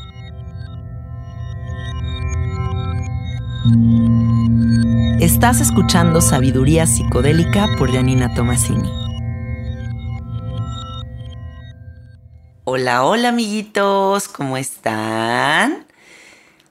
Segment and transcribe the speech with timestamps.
[5.20, 8.90] Estás escuchando Sabiduría Psicodélica por Janina Tomasini.
[12.64, 15.84] Hola, hola amiguitos, ¿cómo están?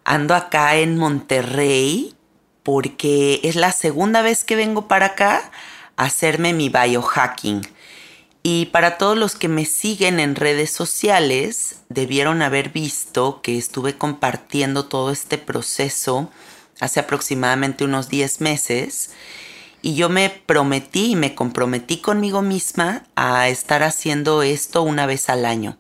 [0.06, 2.16] Ando acá en Monterrey
[2.64, 5.52] porque es la segunda vez que vengo para acá
[5.98, 7.75] a hacerme mi biohacking
[8.48, 13.98] y para todos los que me siguen en redes sociales, debieron haber visto que estuve
[13.98, 16.30] compartiendo todo este proceso
[16.80, 19.10] hace aproximadamente unos 10 meses.
[19.82, 25.28] Y yo me prometí y me comprometí conmigo misma a estar haciendo esto una vez
[25.30, 25.80] al año.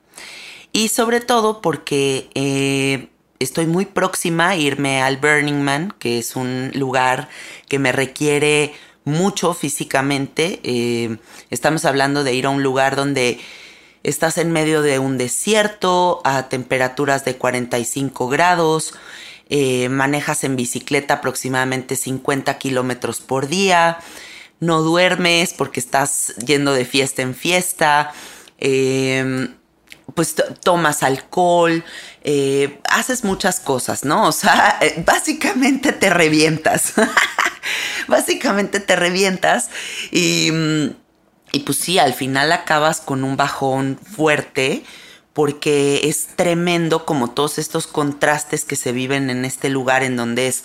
[0.72, 6.36] Y sobre todo porque eh, estoy muy próxima a irme al Burning Man, que es
[6.36, 7.30] un lugar
[7.70, 8.74] que me requiere
[9.06, 10.60] mucho físicamente.
[10.64, 11.18] Eh,
[11.50, 13.40] estamos hablando de ir a un lugar donde
[14.04, 18.94] estás en medio de un desierto a temperaturas de 45 grados,
[19.50, 24.00] eh, manejas en bicicleta aproximadamente 50 kilómetros por día,
[24.60, 28.12] no duermes porque estás yendo de fiesta en fiesta.
[28.58, 29.56] Em,
[30.14, 31.84] pues tomas alcohol,
[32.24, 34.28] eh, haces muchas cosas, ¿no?
[34.28, 36.94] O sea, básicamente te revientas.
[38.08, 39.70] básicamente te revientas
[40.12, 40.52] y,
[41.52, 44.84] y pues sí, al final acabas con un bajón fuerte
[45.34, 50.48] porque es tremendo como todos estos contrastes que se viven en este lugar en donde
[50.48, 50.64] es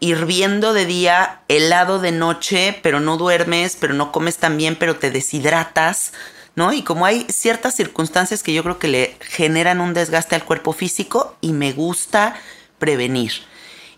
[0.00, 4.96] hirviendo de día, helado de noche, pero no duermes, pero no comes tan bien, pero
[4.96, 6.12] te deshidratas,
[6.56, 6.72] ¿no?
[6.72, 10.72] Y como hay ciertas circunstancias que yo creo que le generan un desgaste al cuerpo
[10.72, 12.34] físico y me gusta
[12.78, 13.32] prevenir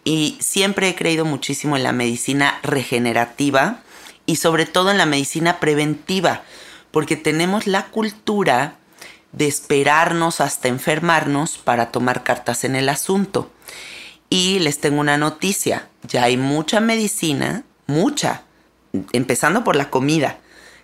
[0.04, 3.80] y siempre he creído muchísimo en la medicina regenerativa
[4.26, 6.42] y sobre todo en la medicina preventiva,
[6.90, 8.76] porque tenemos la cultura
[9.32, 13.50] de esperarnos hasta enfermarnos para tomar cartas en el asunto.
[14.28, 18.42] Y les tengo una noticia, ya hay mucha medicina, mucha,
[19.12, 20.38] empezando por la comida,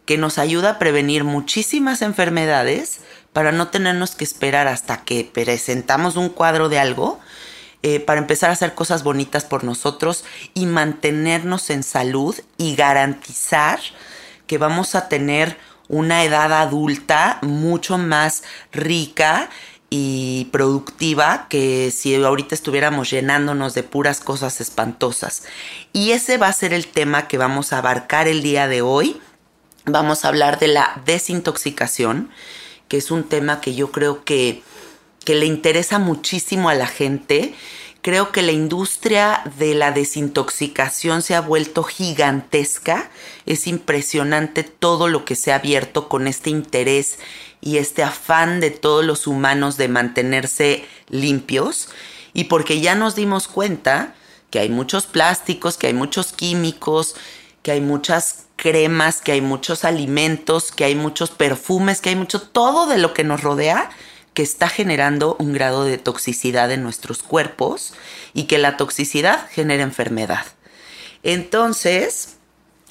[0.04, 3.00] que nos ayuda a prevenir muchísimas enfermedades
[3.32, 7.20] para no tenernos que esperar hasta que presentamos un cuadro de algo
[7.82, 10.24] eh, para empezar a hacer cosas bonitas por nosotros
[10.54, 13.80] y mantenernos en salud y garantizar
[14.46, 15.56] que vamos a tener
[15.88, 19.48] una edad adulta mucho más rica
[19.90, 25.42] y productiva que si ahorita estuviéramos llenándonos de puras cosas espantosas.
[25.92, 29.20] Y ese va a ser el tema que vamos a abarcar el día de hoy.
[29.86, 32.30] Vamos a hablar de la desintoxicación,
[32.86, 34.62] que es un tema que yo creo que
[35.24, 37.54] que le interesa muchísimo a la gente.
[38.02, 43.10] Creo que la industria de la desintoxicación se ha vuelto gigantesca.
[43.44, 47.18] Es impresionante todo lo que se ha abierto con este interés
[47.60, 51.88] y este afán de todos los humanos de mantenerse limpios.
[52.32, 54.14] Y porque ya nos dimos cuenta
[54.48, 57.16] que hay muchos plásticos, que hay muchos químicos,
[57.62, 62.40] que hay muchas cremas, que hay muchos alimentos, que hay muchos perfumes, que hay mucho
[62.40, 63.90] todo de lo que nos rodea
[64.40, 67.92] que está generando un grado de toxicidad en nuestros cuerpos
[68.32, 70.46] y que la toxicidad genera enfermedad.
[71.22, 72.38] Entonces,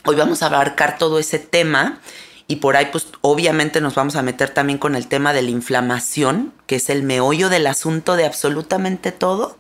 [0.06, 2.02] hoy vamos a abarcar todo ese tema
[2.46, 5.50] y por ahí pues obviamente nos vamos a meter también con el tema de la
[5.50, 9.58] inflamación, que es el meollo del asunto de absolutamente todo.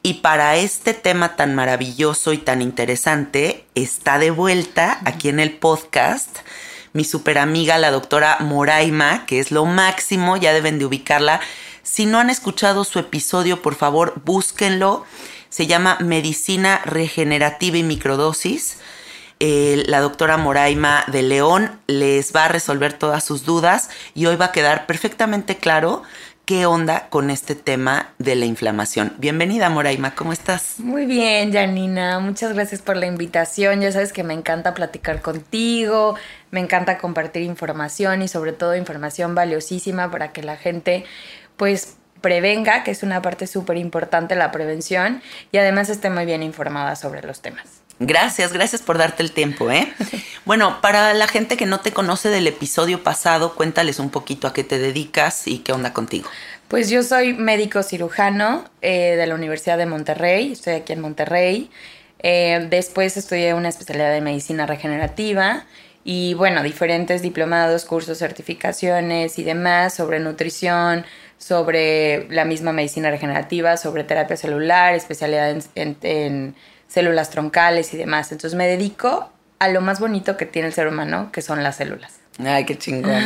[0.00, 5.56] Y para este tema tan maravilloso y tan interesante, está de vuelta aquí en el
[5.56, 6.38] podcast
[6.94, 11.40] mi super amiga, la doctora Moraima, que es lo máximo, ya deben de ubicarla.
[11.82, 15.04] Si no han escuchado su episodio, por favor, búsquenlo.
[15.50, 18.78] Se llama Medicina Regenerativa y Microdosis
[19.40, 24.46] la doctora Moraima de León les va a resolver todas sus dudas y hoy va
[24.46, 26.02] a quedar perfectamente claro
[26.44, 29.14] qué onda con este tema de la inflamación.
[29.18, 30.74] Bienvenida Moraima, ¿cómo estás?
[30.78, 33.80] Muy bien, Janina, muchas gracias por la invitación.
[33.80, 36.16] Ya sabes que me encanta platicar contigo,
[36.54, 41.04] me encanta compartir información y sobre todo información valiosísima para que la gente
[41.56, 45.20] pues prevenga, que es una parte súper importante la prevención
[45.50, 47.64] y además esté muy bien informada sobre los temas.
[47.98, 49.92] Gracias, gracias por darte el tiempo, ¿eh?
[50.44, 54.52] Bueno, para la gente que no te conoce del episodio pasado, cuéntales un poquito a
[54.52, 56.28] qué te dedicas y qué onda contigo.
[56.68, 61.70] Pues yo soy médico cirujano eh, de la Universidad de Monterrey, estoy aquí en Monterrey.
[62.20, 65.66] Eh, después estudié una especialidad de medicina regenerativa
[66.04, 71.04] y bueno, diferentes diplomados, cursos, certificaciones y demás sobre nutrición,
[71.38, 76.54] sobre la misma medicina regenerativa, sobre terapia celular, especialidad en
[76.88, 78.30] células troncales y demás.
[78.32, 81.76] Entonces me dedico a lo más bonito que tiene el ser humano, que son las
[81.76, 82.20] células.
[82.38, 83.22] Ay, qué chingón.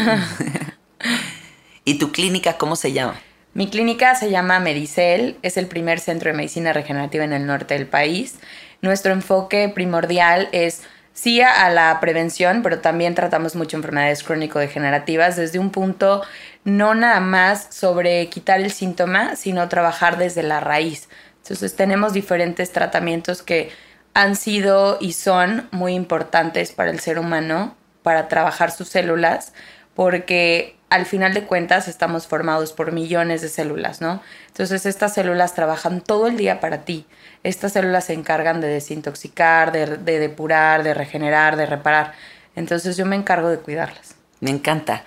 [1.85, 3.21] ¿Y tu clínica cómo se llama?
[3.55, 7.75] Mi clínica se llama Medicel, es el primer centro de medicina regenerativa en el norte
[7.75, 8.37] del país.
[8.83, 10.83] Nuestro enfoque primordial es
[11.19, 16.23] sí a la prevención, pero también tratamos mucho enfermedades crónico-degenerativas desde un punto
[16.63, 21.09] no nada más sobre quitar el síntoma, sino trabajar desde la raíz.
[21.43, 23.71] Entonces tenemos diferentes tratamientos que
[24.15, 29.53] han sido y son muy importantes para el ser humano, para trabajar sus células,
[29.95, 34.23] porque al final de cuentas estamos formados por millones de células, ¿no?
[34.47, 37.07] Entonces estas células trabajan todo el día para ti.
[37.43, 42.13] Estas células se encargan de desintoxicar, de, depurar, de regenerar, de reparar.
[42.57, 44.15] Entonces yo me encargo de cuidarlas.
[44.41, 45.05] Me encanta.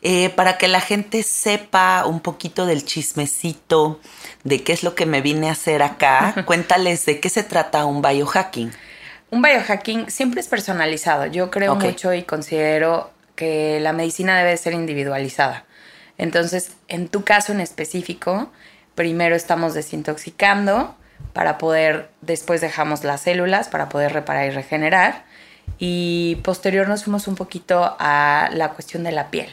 [0.00, 4.00] Eh, para que la gente sepa un poquito del chismecito,
[4.44, 7.84] de qué es lo que me vine a hacer acá, cuéntales de qué se trata
[7.84, 8.72] un biohacking.
[9.30, 11.26] Un biohacking siempre es personalizado.
[11.26, 15.64] Yo creo mucho y considero que la medicina debe ser individualizada.
[16.16, 18.50] Entonces, en tu caso en específico,
[18.94, 20.96] primero estamos desintoxicando
[21.32, 25.24] para poder, después dejamos las células para poder reparar y regenerar.
[25.78, 29.50] Y posterior nos fuimos un poquito a la cuestión de la piel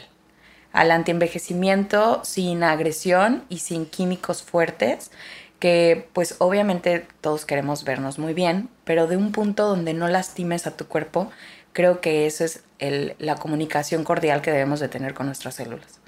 [0.76, 5.10] al antienvejecimiento sin agresión y sin químicos fuertes,
[5.58, 10.66] que pues obviamente todos queremos vernos muy bien, pero de un punto donde no lastimes
[10.66, 11.30] a tu cuerpo,
[11.72, 15.98] creo que eso es la comunicación cordial que debemos de tener con nuestras células.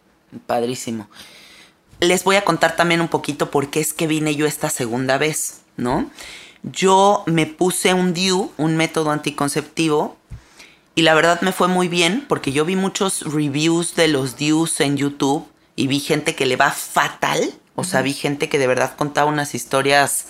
[0.47, 1.09] Padrísimo.
[2.01, 5.19] Les voy a contar también un poquito por qué es que vine yo esta segunda
[5.19, 6.11] vez, ¿no?
[6.63, 10.17] Yo me puse un DIU, un método anticonceptivo,
[10.99, 14.81] y la verdad me fue muy bien porque yo vi muchos reviews de los Dews
[14.81, 15.47] en YouTube
[15.77, 17.55] y vi gente que le va fatal.
[17.77, 20.27] O sea, vi gente que de verdad contaba unas historias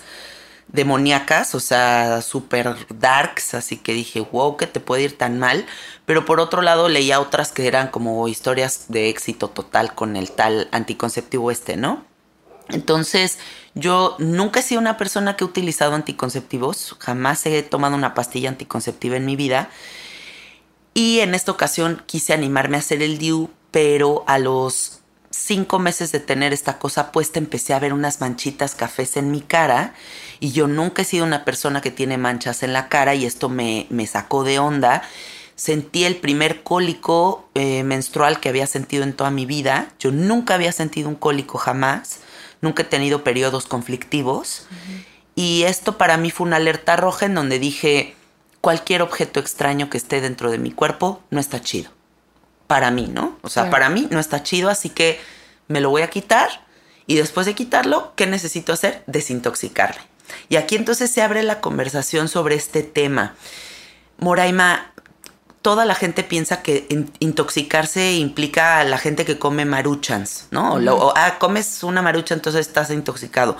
[0.71, 5.65] demoníacas, o sea, súper darks, así que dije, wow, que te puede ir tan mal.
[6.05, 10.31] Pero por otro lado leía otras que eran como historias de éxito total con el
[10.31, 12.05] tal anticonceptivo este, ¿no?
[12.69, 13.39] Entonces,
[13.73, 18.49] yo nunca he sido una persona que ha utilizado anticonceptivos, jamás he tomado una pastilla
[18.49, 19.69] anticonceptiva en mi vida.
[20.93, 24.98] Y en esta ocasión quise animarme a hacer el DIU, pero a los
[25.31, 29.41] cinco meses de tener esta cosa puesta empecé a ver unas manchitas cafés en mi
[29.41, 29.93] cara
[30.39, 33.49] y yo nunca he sido una persona que tiene manchas en la cara y esto
[33.49, 35.03] me, me sacó de onda.
[35.55, 39.91] Sentí el primer cólico eh, menstrual que había sentido en toda mi vida.
[39.99, 42.19] Yo nunca había sentido un cólico jamás.
[42.61, 44.67] Nunca he tenido periodos conflictivos.
[45.35, 48.15] Y esto para mí fue una alerta roja en donde dije,
[48.61, 51.91] cualquier objeto extraño que esté dentro de mi cuerpo no está chido.
[52.69, 53.35] Para mí, ¿no?
[53.41, 55.19] O sea, para mí no está chido, así que
[55.67, 56.49] me lo voy a quitar
[57.07, 59.01] y después de quitarlo, ¿qué necesito hacer?
[59.07, 59.99] Desintoxicarme.
[60.49, 63.33] Y aquí entonces se abre la conversación sobre este tema.
[64.19, 64.91] Moraima,
[65.63, 70.75] toda la gente piensa que intoxicarse implica a la gente que come maruchans, ¿no?
[70.75, 73.57] o, ah, comes una marucha, entonces estás intoxicado.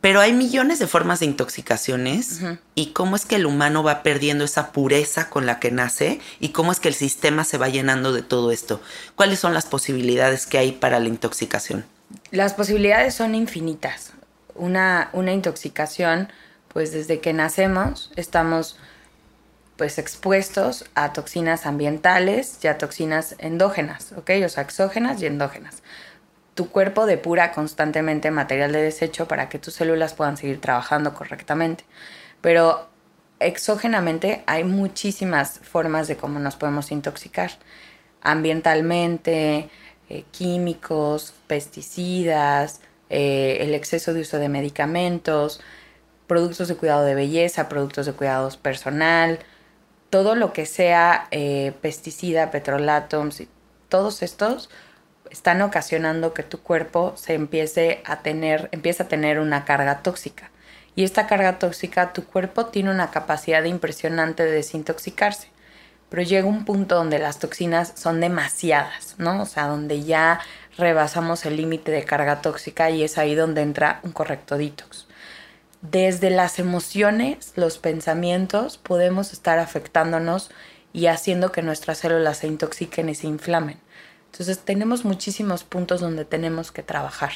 [0.00, 2.40] Pero hay millones de formas de intoxicaciones
[2.74, 6.50] y cómo es que el humano va perdiendo esa pureza con la que nace y
[6.50, 8.80] cómo es que el sistema se va llenando de todo esto.
[9.14, 11.84] ¿Cuáles son las posibilidades que hay para la intoxicación?
[12.30, 14.12] Las posibilidades son infinitas.
[14.54, 16.32] Una, una intoxicación,
[16.68, 18.78] pues desde que nacemos estamos
[19.76, 24.30] pues expuestos a toxinas ambientales y a toxinas endógenas, ¿ok?
[24.44, 25.82] O sea, exógenas y endógenas.
[26.54, 31.84] Tu cuerpo depura constantemente material de desecho para que tus células puedan seguir trabajando correctamente.
[32.40, 32.88] Pero
[33.38, 37.52] exógenamente hay muchísimas formas de cómo nos podemos intoxicar.
[38.22, 39.70] Ambientalmente,
[40.08, 45.60] eh, químicos, pesticidas, eh, el exceso de uso de medicamentos,
[46.26, 49.38] productos de cuidado de belleza, productos de cuidado personal,
[50.10, 53.42] todo lo que sea eh, pesticida, petrolatos,
[53.88, 54.70] todos estos
[55.30, 60.50] están ocasionando que tu cuerpo se empiece a tener, empiece a tener una carga tóxica.
[60.96, 65.48] Y esta carga tóxica, tu cuerpo tiene una capacidad impresionante de desintoxicarse.
[66.08, 69.42] Pero llega un punto donde las toxinas son demasiadas, ¿no?
[69.42, 70.40] O sea, donde ya
[70.76, 75.06] rebasamos el límite de carga tóxica y es ahí donde entra un correcto detox
[75.82, 80.50] desde las emociones, los pensamientos, podemos estar afectándonos
[80.92, 83.78] y haciendo que nuestras células se intoxiquen y se inflamen.
[84.32, 87.32] Entonces tenemos muchísimos puntos donde tenemos que trabajar,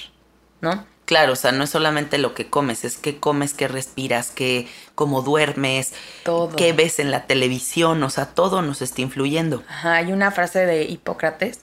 [0.60, 0.86] ¿no?
[1.04, 4.68] Claro, o sea, no es solamente lo que comes, es qué comes, qué respiras, qué,
[4.94, 6.56] cómo duermes, todo.
[6.56, 9.62] qué ves en la televisión, o sea, todo nos está influyendo.
[9.68, 11.60] Ajá, hay una frase de Hipócrates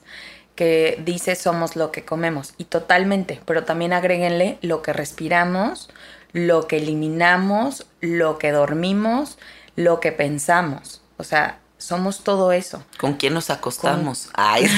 [0.54, 5.88] que dice somos lo que comemos, y totalmente, pero también agréguenle lo que respiramos,
[6.32, 9.38] lo que eliminamos, lo que dormimos,
[9.74, 11.00] lo que pensamos.
[11.16, 12.82] O sea, somos todo eso.
[12.98, 14.28] ¿Con quién nos acostamos?
[14.34, 14.66] Ay.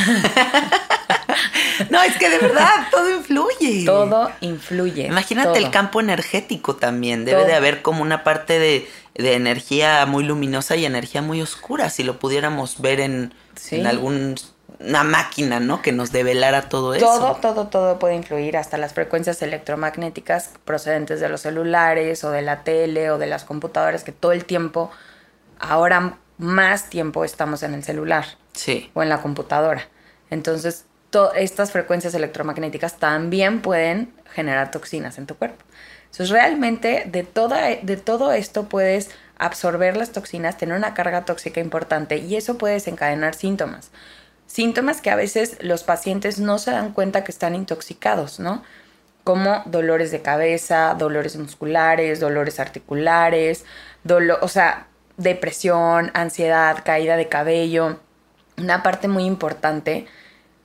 [1.90, 3.84] no, es que de verdad todo influye.
[3.84, 5.06] Todo influye.
[5.06, 7.24] Imagínate el campo energético también.
[7.24, 12.02] Debe de haber como una parte de, energía muy luminosa y energía muy oscura, si
[12.02, 13.34] lo pudiéramos ver en,
[13.70, 14.36] en algún
[14.80, 15.82] una máquina, ¿no?
[15.82, 17.06] Que nos develara todo eso.
[17.06, 22.42] Todo, todo, todo puede influir, hasta las frecuencias electromagnéticas procedentes de los celulares o de
[22.42, 24.90] la tele o de las computadoras, que todo el tiempo,
[25.58, 28.24] ahora más tiempo estamos en el celular.
[28.52, 28.90] Sí.
[28.94, 29.88] O en la computadora.
[30.30, 30.86] Entonces,
[31.36, 35.64] estas frecuencias electromagnéticas también pueden generar toxinas en tu cuerpo.
[36.04, 41.60] Entonces, realmente de, toda, de todo esto puedes absorber las toxinas, tener una carga tóxica
[41.60, 43.90] importante y eso puede desencadenar síntomas
[44.46, 48.62] síntomas que a veces los pacientes no se dan cuenta que están intoxicados, ¿no?
[49.24, 53.64] Como dolores de cabeza, dolores musculares, dolores articulares,
[54.40, 54.86] o sea,
[55.16, 58.00] depresión, ansiedad, caída de cabello.
[58.56, 60.06] Una parte muy importante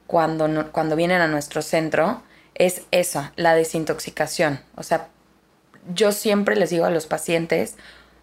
[0.07, 2.21] cuando, cuando vienen a nuestro centro
[2.55, 4.59] es esa, la desintoxicación.
[4.75, 5.07] O sea,
[5.93, 7.75] yo siempre les digo a los pacientes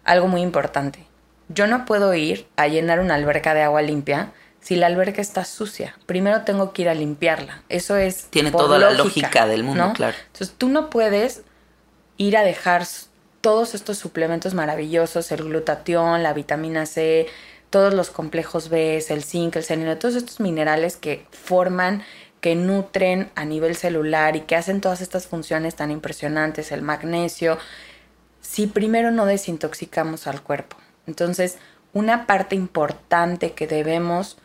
[0.03, 1.05] algo muy importante.
[1.49, 4.31] Yo no puedo ir a llenar una alberca de agua limpia
[4.67, 7.61] si la alberca está sucia, primero tengo que ir a limpiarla.
[7.69, 8.25] Eso es.
[8.25, 10.17] Tiene toda la lógica del mundo, claro.
[10.25, 11.43] Entonces tú no puedes
[12.17, 12.85] ir a dejar
[13.41, 17.27] todos estos suplementos maravillosos, el glutatión, la vitamina C,
[17.69, 22.03] todos los complejos B, el zinc, el selenio, todos estos minerales que forman,
[22.41, 27.57] que nutren a nivel celular y que hacen todas estas funciones tan impresionantes, el magnesio,
[28.41, 30.77] si primero no desintoxicamos al cuerpo.
[31.07, 31.57] Entonces,
[31.93, 34.37] una parte importante que debemos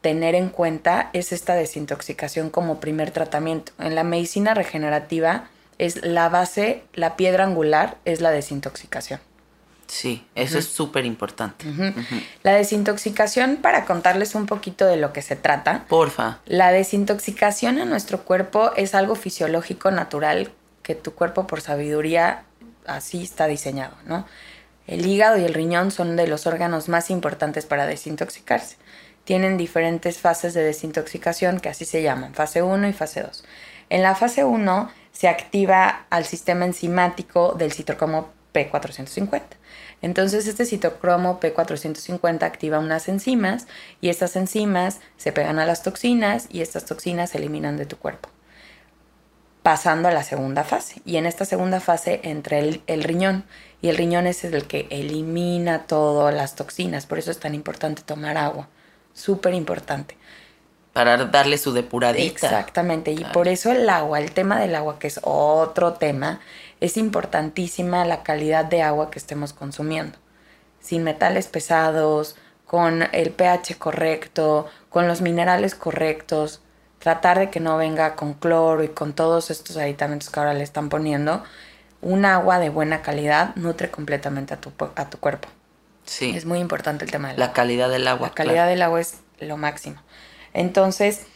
[0.00, 3.72] tener en cuenta es esta desintoxicación como primer tratamiento.
[3.78, 5.48] En la medicina regenerativa
[5.80, 9.18] es la base, la piedra angular es la desintoxicación.
[9.86, 11.64] Sí, eso es súper importante.
[12.44, 15.84] La desintoxicación, para contarles un poquito de lo que se trata.
[15.88, 16.38] Porfa.
[16.46, 20.52] La desintoxicación en nuestro cuerpo es algo fisiológico, natural,
[20.84, 22.44] que tu cuerpo por sabiduría
[22.86, 24.26] así está diseñado, ¿no?
[24.86, 28.76] El hígado y el riñón son de los órganos más importantes para desintoxicarse
[29.24, 33.44] tienen diferentes fases de desintoxicación que así se llaman, fase 1 y fase 2.
[33.90, 39.42] En la fase 1 se activa al sistema enzimático del citocromo P450.
[40.02, 43.66] Entonces este citocromo P450 activa unas enzimas
[44.00, 47.96] y estas enzimas se pegan a las toxinas y estas toxinas se eliminan de tu
[47.96, 48.28] cuerpo.
[49.62, 51.02] Pasando a la segunda fase.
[51.04, 53.44] Y en esta segunda fase entra el, riñón.
[53.82, 57.04] Y el riñón es el que elimina todas las toxinas.
[57.04, 58.68] Por eso es tan importante tomar agua
[59.12, 60.16] súper importante.
[60.92, 62.46] Para darle su depuradita.
[62.46, 66.40] Exactamente, y por eso el agua, el tema del agua, que es otro tema,
[66.80, 70.18] es importantísima la calidad de agua que estemos consumiendo.
[70.80, 76.60] Sin metales pesados, con el pH correcto, con los minerales correctos,
[77.00, 80.62] tratar de que no venga con cloro y con todos estos aditamentos que ahora le
[80.62, 81.42] están poniendo.
[82.00, 85.48] Un agua de buena calidad nutre completamente a tu, a tu cuerpo.
[86.04, 86.32] Sí.
[86.36, 88.28] Es muy importante el tema del La calidad del agua.
[88.28, 90.00] La calidad del agua es lo máximo.
[90.52, 91.26] Entonces,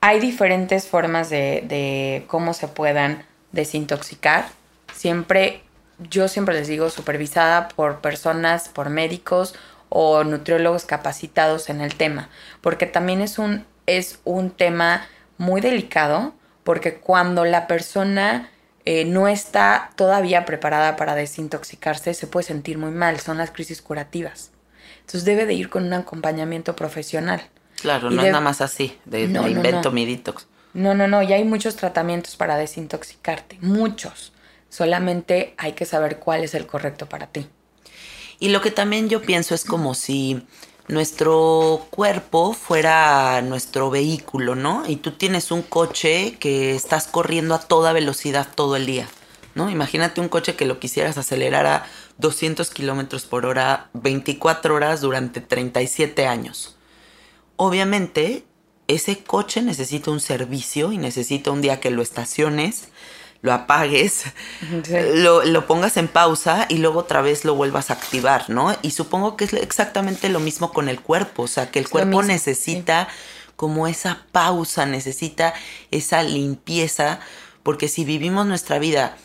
[0.00, 4.46] hay diferentes formas de, cómo se puedan desintoxicar.
[4.92, 5.62] Siempre,
[5.98, 9.54] yo siempre les digo, supervisada por personas, por médicos
[9.88, 12.28] o nutriólogos capacitados en el tema,
[12.60, 15.06] porque también es un, es un tema
[15.38, 18.50] muy delicado, porque cuando la persona
[18.84, 23.80] eh, no está todavía preparada para desintoxicarse, se puede sentir muy mal, son las crisis
[23.80, 24.50] curativas.
[25.00, 27.42] Entonces debe de ir con un acompañamiento profesional.
[27.84, 30.46] Claro, no es nada más así, de no, invento mi detox.
[30.72, 34.32] No, no, no, ya hay muchos tratamientos para desintoxicarte, muchos.
[34.70, 37.46] Solamente hay que saber cuál es el correcto para ti.
[38.40, 40.46] Y lo que también yo pienso es como si
[40.88, 44.84] nuestro cuerpo fuera nuestro vehículo, ¿no?
[44.88, 49.06] Y tú tienes un coche que estás corriendo a toda velocidad todo el día,
[49.54, 49.68] ¿no?
[49.68, 51.86] Imagínate un coche que lo quisieras acelerar a
[52.16, 56.73] 200 kilómetros por hora 24 horas durante 37 años.
[57.56, 58.44] Obviamente,
[58.88, 62.88] ese coche necesita un servicio y necesita un día que lo estaciones
[63.44, 64.24] lo apagues,
[64.90, 68.74] lo, pongas en pausa y luego otra vez lo vuelvas a activar, ¿no?
[68.80, 72.22] Y supongo que es exactamente lo mismo con el cuerpo, o sea, que el cuerpo
[72.22, 73.06] necesita
[73.54, 75.52] como esa pausa, necesita
[75.90, 77.20] esa limpieza,
[77.62, 79.18] porque si vivimos nuestra vida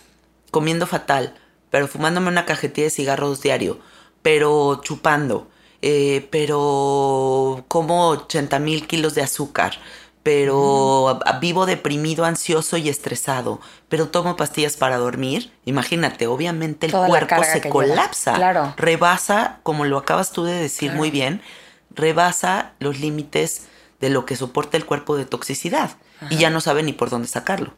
[0.52, 1.34] comiendo fatal,
[1.70, 3.80] pero fumándome una cajetilla de cigarros diario,
[4.22, 5.49] pero chupando,
[5.82, 9.78] eh, pero como 80 mil kilos de azúcar,
[10.24, 17.44] pero vivo deprimido, ansioso y estresado, pero tomo pastillas para dormir, imagínate, obviamente el cuerpo
[17.44, 18.74] se colapsa, claro.
[18.78, 21.42] rebasa, como lo acabas tú de decir muy bien,
[21.90, 23.68] rebasa los límites
[24.00, 25.92] de lo que soporta el cuerpo de toxicidad.
[26.30, 27.74] Y ya no sabe ni por dónde sacarlo.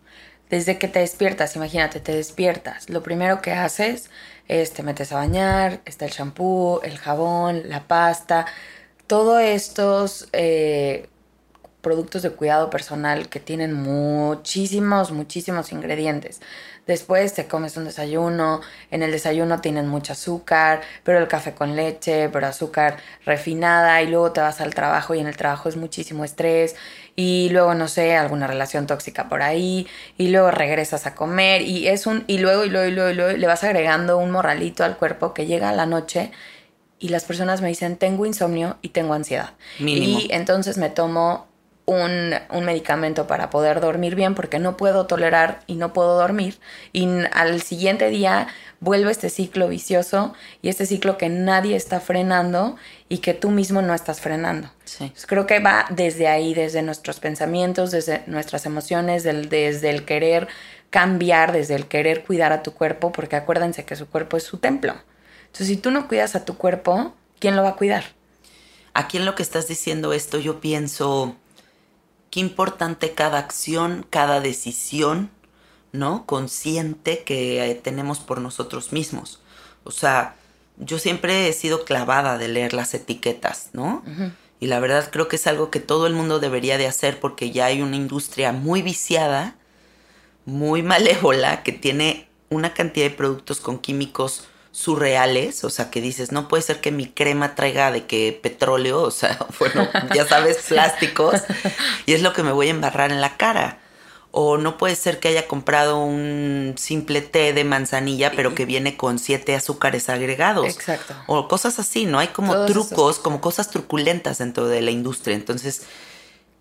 [0.52, 4.10] Desde que te despiertas, imagínate, te despiertas, lo primero que haces
[4.50, 8.46] es te metes a bañar, está el shampoo, el jabón, la pasta,
[9.08, 11.08] todos estos eh,
[11.82, 16.42] productos de cuidado personal que tienen muchísimos, muchísimos ingredientes.
[16.88, 21.76] Después te comes un desayuno, en el desayuno tienen mucho azúcar, pero el café con
[21.76, 25.78] leche, pero azúcar refinada y luego te vas al trabajo y en el trabajo es
[25.78, 26.76] muchísimo estrés
[27.16, 29.88] y luego no sé, alguna relación tóxica por ahí
[30.18, 33.14] y luego regresas a comer y es un y luego y luego y luego, y
[33.16, 36.32] luego le vas agregando un morralito al cuerpo que llega a la noche
[37.00, 41.48] y las personas me dicen, "Tengo insomnio y tengo ansiedad." Y entonces me tomo
[41.96, 46.60] un, medicamento para poder dormir bien porque no puedo tolerar y no puedo dormir.
[46.94, 48.48] Y al siguiente día
[48.80, 52.76] vuelve este ciclo vicioso y este ciclo que nadie está frenando
[53.10, 54.70] y que tú mismo no estás frenando.
[55.28, 60.48] creo que va desde ahí, desde nuestros pensamientos, desde nuestras emociones, desde el querer
[60.90, 64.58] cambiar, desde el querer cuidar a tu cuerpo, porque acuérdense que su cuerpo es su
[64.58, 64.94] templo.
[65.46, 68.04] Entonces, si tú no cuidas a tu cuerpo, ¿quién lo va a cuidar?
[68.94, 71.38] Aquí en lo que estás diciendo esto, yo pienso
[72.32, 75.30] qué importante cada acción, cada decisión,
[75.92, 76.26] ¿no?
[76.26, 79.40] Consciente que eh, tenemos por nosotros mismos.
[79.84, 80.36] O sea,
[80.78, 84.04] yo siempre he sido clavada de leer las etiquetas, ¿no?
[84.60, 87.52] Y la verdad creo que es algo que todo el mundo debería de hacer porque
[87.52, 89.56] ya hay una industria muy viciada,
[90.46, 96.32] muy malévola, que tiene una cantidad de productos con químicos surreales, o sea, que dices,
[96.32, 100.58] no puede ser que mi crema traiga de que petróleo, o sea, bueno, ya sabes,
[100.68, 101.42] plásticos,
[102.06, 103.80] y es lo que me voy a embarrar en la cara.
[104.34, 108.96] O no puede ser que haya comprado un simple té de manzanilla, pero que viene
[108.96, 110.68] con siete azúcares agregados.
[110.68, 111.14] Exacto.
[111.28, 112.18] O cosas así, ¿no?
[112.18, 115.36] Hay como trucos, como cosas truculentas dentro de la industria.
[115.36, 115.82] Entonces,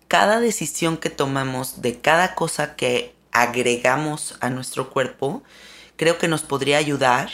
[0.09, 5.41] cada decisión que tomamos de cada cosa que agregamos a nuestro cuerpo,
[5.95, 7.29] creo que nos podría ayudar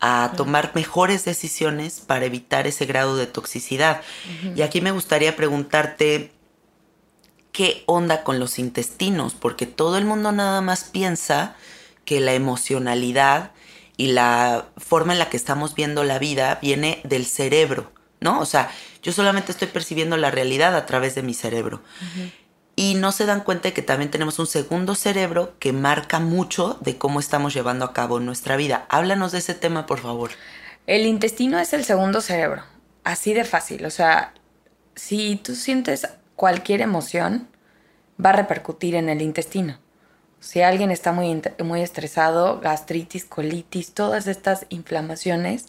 [0.00, 4.00] a tomar mejores decisiones para evitar ese grado de toxicidad.
[4.56, 6.32] Y aquí me gustaría preguntarte,
[7.52, 9.34] ¿qué onda con los intestinos?
[9.34, 11.54] Porque todo el mundo nada más piensa
[12.04, 13.52] que la emocionalidad
[13.96, 18.40] y la forma en la que estamos viendo la vida viene del cerebro, ¿no?
[18.40, 18.70] O sea,
[19.02, 21.82] yo solamente estoy percibiendo la realidad a través de mi cerebro
[22.80, 26.78] y no se dan cuenta de que también tenemos un segundo cerebro que marca mucho
[26.80, 28.86] de cómo estamos llevando a cabo nuestra vida.
[28.88, 30.30] Háblanos de ese tema, por favor.
[30.86, 32.62] El intestino es el segundo cerebro,
[33.04, 33.84] así de fácil.
[33.84, 34.32] O sea,
[34.94, 37.48] si tú sientes cualquier emoción,
[38.16, 39.78] va a repercutir en el intestino.
[40.38, 45.66] Si alguien está muy, muy estresado, gastritis, colitis, todas estas inflamaciones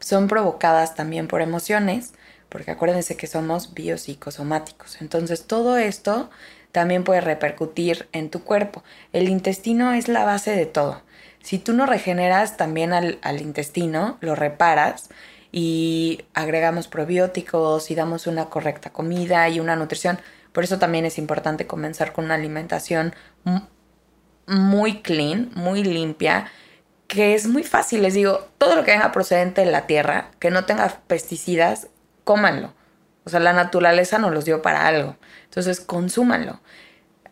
[0.00, 2.14] son provocadas también por emociones
[2.52, 5.00] porque acuérdense que somos biopsicosomáticos.
[5.00, 6.28] Entonces todo esto
[6.70, 8.84] también puede repercutir en tu cuerpo.
[9.14, 11.02] El intestino es la base de todo.
[11.42, 15.08] Si tú no regeneras también al, intestino, lo reparas
[15.50, 20.20] y agregamos probióticos y damos una correcta comida y una nutrición.
[20.52, 23.14] Por eso también es importante comenzar con una alimentación
[24.46, 26.50] muy clean, muy limpia,
[27.08, 28.02] que es muy fácil.
[28.02, 31.88] Les digo, todo lo que venga procedente de la tierra, que no tenga pesticidas,
[32.24, 32.72] cómanlo.
[33.24, 35.16] O sea, la naturaleza nos los dio para algo.
[35.44, 36.60] Entonces, consúmanlo.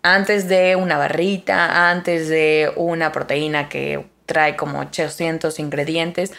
[0.03, 6.33] Antes de una barrita, antes de una proteína que trae como 800 ingredientes,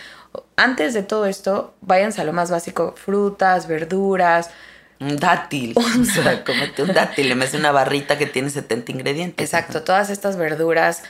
[0.56, 4.50] antes de todo esto, váyanse a lo más básico, frutas, verduras,
[5.00, 5.76] un dátil.
[6.02, 9.46] O sea, comete un dátil, le metes una barrita que tiene 70 ingredientes.
[9.46, 11.04] Exacto, todas estas verduras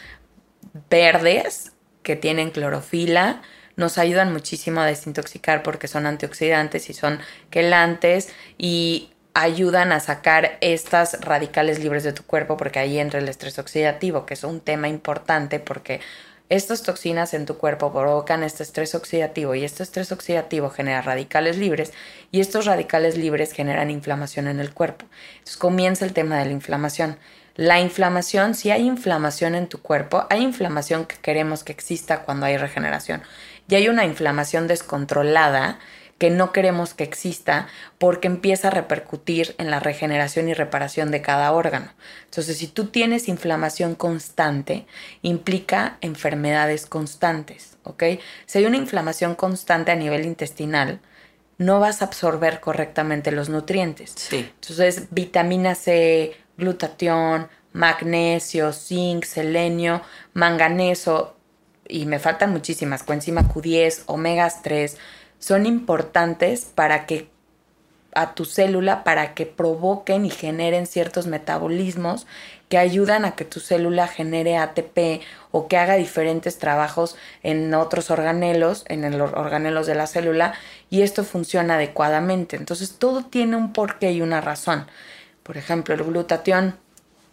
[0.90, 1.74] verdes
[2.04, 3.42] que tienen clorofila
[3.82, 10.58] nos ayudan muchísimo a desintoxicar porque son antioxidantes y son quelantes y ayudan a sacar
[10.62, 14.60] estas radicales libres de tu cuerpo porque ahí entra el estrés oxidativo, que es un
[14.62, 16.00] tema importante porque
[16.50, 21.58] estas toxinas en tu cuerpo provocan este estrés oxidativo y este estrés oxidativo genera radicales
[21.58, 21.92] libres
[22.30, 25.06] y estos radicales libres generan inflamación en el cuerpo.
[25.34, 27.18] Entonces comienza el tema de la inflamación.
[27.56, 32.46] La inflamación, si hay inflamación en tu cuerpo, hay inflamación que queremos que exista cuando
[32.46, 33.22] hay regeneración.
[33.68, 35.80] Y hay una inflamación descontrolada
[36.22, 41.24] que no queremos que exista porque empieza a repercutir en la regeneración y reparación de
[41.24, 41.92] cada órgano.
[42.26, 44.86] Entonces, si tú tienes inflamación constante,
[45.24, 48.04] implica enfermedades constantes, ¿ok?
[48.46, 51.00] Si hay una inflamación constante a nivel intestinal,
[51.58, 54.14] no vas a absorber correctamente los nutrientes.
[54.16, 54.48] Sí.
[54.62, 61.36] Entonces, vitamina C, glutatión, magnesio, zinc, selenio, manganeso,
[61.92, 64.98] y me faltan muchísimas, coenzima Q10, omegas 3,
[65.40, 67.30] son importantes para que
[68.14, 72.28] a tu célula, para que provoquen y generen ciertos metabolismos
[72.70, 78.12] que ayudan a que tu célula genere ATP o que haga diferentes trabajos en otros
[78.12, 80.54] organelos, en los organelos de la célula,
[80.90, 82.56] y esto funciona adecuadamente.
[82.56, 84.88] Entonces todo tiene un porqué y una razón.
[85.44, 86.78] Por ejemplo, el glutatión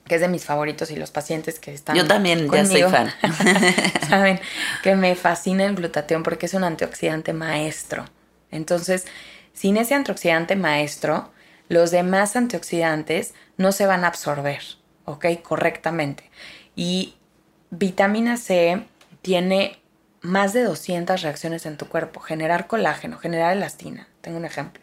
[0.09, 3.13] que es de mis favoritos y los pacientes que están Yo también ya soy fan.
[4.09, 4.41] saben
[4.83, 8.07] que me fascina el glutatión porque es un antioxidante maestro.
[8.51, 9.07] Entonces,
[9.53, 11.31] sin ese antioxidante maestro,
[11.69, 14.63] los demás antioxidantes no se van a absorber,
[15.05, 15.27] ¿ok?
[15.43, 16.31] Correctamente.
[16.75, 17.15] Y
[17.71, 18.87] vitamina C
[19.23, 19.79] tiene
[20.21, 22.21] más de 200 reacciones en tu cuerpo.
[22.21, 24.09] Generar colágeno, generar elastina.
[24.21, 24.83] Tengo un ejemplo.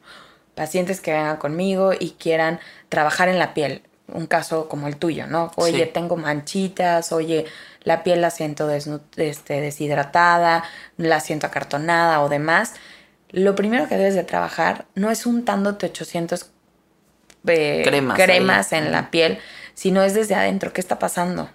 [0.53, 2.59] Pacientes que vengan conmigo y quieran
[2.89, 5.51] trabajar en la piel un caso como el tuyo, ¿no?
[5.55, 7.45] Oye, tengo manchitas, oye,
[7.81, 10.63] la piel la siento este, deshidratada,
[10.97, 12.73] la siento acartonada o demás.
[13.31, 16.51] Lo primero que debes de trabajar no es untándote 800
[17.47, 19.39] eh, cremas, cremas en la piel,
[19.73, 20.71] sino es desde adentro.
[20.71, 21.49] ¿Qué está pasando?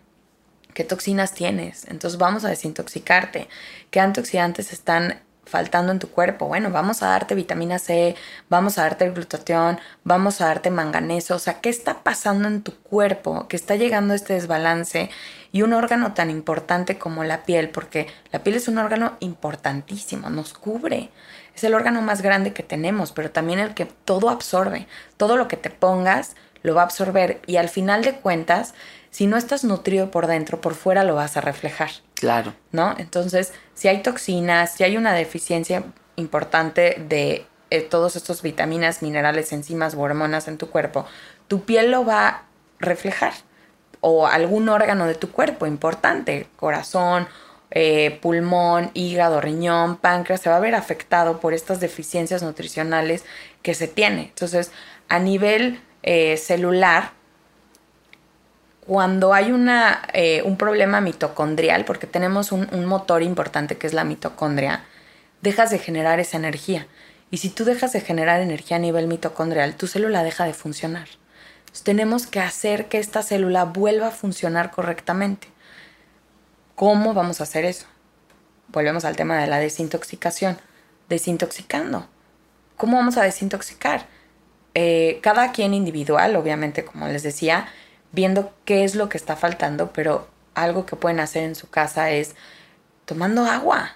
[0.75, 1.85] ¿Qué toxinas tienes?
[1.89, 3.49] Entonces vamos a desintoxicarte.
[3.91, 6.47] ¿Qué antioxidantes están faltando en tu cuerpo.
[6.47, 8.15] Bueno, vamos a darte vitamina C,
[8.49, 11.35] vamos a darte glutatión, vamos a darte manganeso.
[11.35, 15.11] O sea, ¿qué está pasando en tu cuerpo que está llegando este desbalance?
[15.53, 20.31] Y un órgano tan importante como la piel, porque la piel es un órgano importantísimo,
[20.31, 21.11] nos cubre.
[21.55, 24.87] Es el órgano más grande que tenemos, pero también el que todo absorbe.
[25.17, 28.75] Todo lo que te pongas lo va a absorber y al final de cuentas
[29.11, 31.91] si no estás nutrido por dentro, por fuera lo vas a reflejar.
[32.21, 32.53] Claro.
[32.71, 32.95] ¿No?
[32.99, 35.85] Entonces, si hay toxinas, si hay una deficiencia
[36.17, 41.07] importante de eh, todos estos vitaminas, minerales, enzimas o hormonas en tu cuerpo,
[41.49, 42.43] tu piel lo va a
[42.79, 43.33] reflejar.
[44.01, 47.27] O algún órgano de tu cuerpo importante, corazón,
[47.71, 53.25] eh, pulmón, hígado, riñón, páncreas, se va a ver afectado por estas deficiencias nutricionales
[53.63, 54.25] que se tiene.
[54.25, 54.73] Entonces,
[55.09, 57.13] a nivel eh, celular,
[58.91, 63.93] cuando hay una, eh, un problema mitocondrial, porque tenemos un, un, motor importante que es
[63.93, 64.83] la mitocondria,
[65.43, 66.89] dejas de generar esa energía.
[67.31, 71.07] Y si tú dejas de generar energía a nivel mitocondrial, tu célula deja de funcionar.
[71.61, 75.47] Entonces, tenemos que hacer que esta célula vuelva a funcionar correctamente.
[76.75, 77.87] ¿Cómo vamos a hacer eso?
[78.67, 80.59] Volvemos al tema de la desintoxicación.
[81.09, 82.09] Desintoxicando.
[82.77, 84.09] ¿Cómo vamos a desintoxicar?
[84.75, 87.69] Eh, cada quien individual, obviamente, como les decía,
[88.13, 92.11] viendo qué es lo que está faltando, pero algo que pueden hacer en su casa
[92.11, 92.35] es
[93.05, 93.93] tomando agua.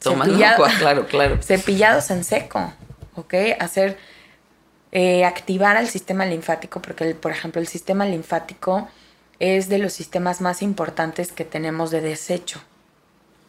[0.00, 1.38] Tomando agua, claro, claro.
[1.42, 2.72] Cepillados en seco,
[3.16, 3.34] ¿ok?
[3.58, 3.98] Hacer,
[4.92, 8.88] eh, activar al sistema linfático, porque, por ejemplo, el sistema linfático
[9.38, 12.60] es de los sistemas más importantes que tenemos de desecho,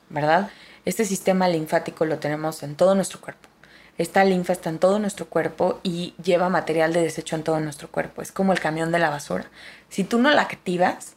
[0.10, 0.50] ¿verdad?
[0.86, 3.50] Este sistema linfático lo tenemos en todo nuestro cuerpo.
[3.98, 7.90] Esta linfa está en todo nuestro cuerpo y lleva material de desecho en todo nuestro
[7.90, 8.22] cuerpo.
[8.22, 9.46] Es como el camión de la basura.
[9.88, 11.16] Si tú no la activas,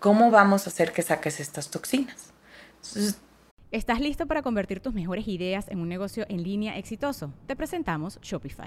[0.00, 2.32] ¿cómo vamos a hacer que saques estas toxinas?
[3.70, 7.32] ¿Estás listo para convertir tus mejores ideas en un negocio en línea exitoso?
[7.46, 8.66] Te presentamos Shopify.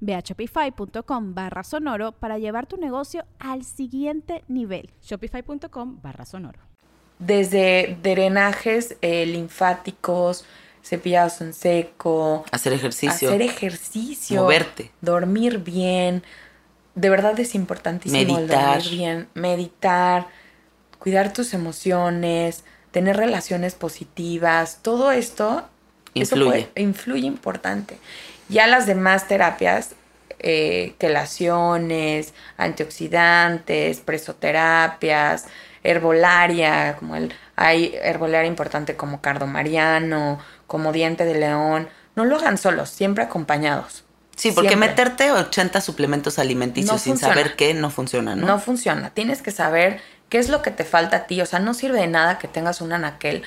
[0.00, 4.90] Ve a shopify.com barra sonoro para llevar tu negocio al siguiente nivel.
[5.02, 6.60] Shopify.com barra sonoro.
[7.18, 10.44] Desde drenajes eh, linfáticos,
[10.82, 12.44] cepillados en seco.
[12.52, 13.28] Hacer ejercicio.
[13.28, 14.42] Hacer ejercicio.
[14.42, 14.90] Moverte.
[15.00, 16.22] Dormir bien.
[16.94, 18.82] De verdad es importantísimo meditar.
[18.82, 19.28] dormir bien.
[19.34, 20.28] Meditar.
[20.98, 22.64] Cuidar tus emociones.
[22.90, 24.80] Tener relaciones positivas.
[24.82, 25.64] Todo esto
[26.14, 26.60] influye.
[26.60, 27.98] Eso influye importante.
[28.48, 29.90] Ya las demás terapias,
[30.38, 35.46] eh, quelaciones, antioxidantes, presoterapias,
[35.82, 42.58] herbolaria, como el, hay herbolaria importante como cardomariano, como diente de león, no lo hagan
[42.58, 44.04] solos, siempre acompañados.
[44.36, 44.88] Sí, porque Siempre.
[44.90, 47.34] meterte 80 suplementos alimenticios No sin funciona.
[47.34, 48.46] saber qué no funciona, ¿no?
[48.46, 49.08] No funciona.
[49.10, 51.40] Tienes que saber qué es lo que te falta a ti.
[51.40, 53.44] O sea, no sirve de nada que tengas un anaquel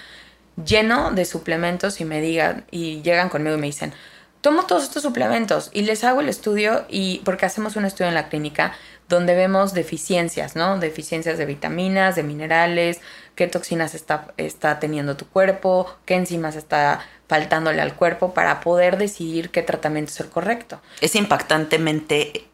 [0.65, 3.93] lleno de suplementos y me digan, y llegan conmigo y me dicen,
[4.41, 8.15] tomo todos estos suplementos y les hago el estudio y porque hacemos un estudio en
[8.15, 8.73] la clínica
[9.09, 10.77] donde vemos deficiencias, ¿no?
[10.77, 13.01] Deficiencias de vitaminas, de minerales,
[13.35, 18.97] qué toxinas está, está teniendo tu cuerpo, qué enzimas está faltándole al cuerpo para poder
[18.97, 20.79] decidir qué tratamiento es el correcto.
[21.01, 22.45] Es impactantemente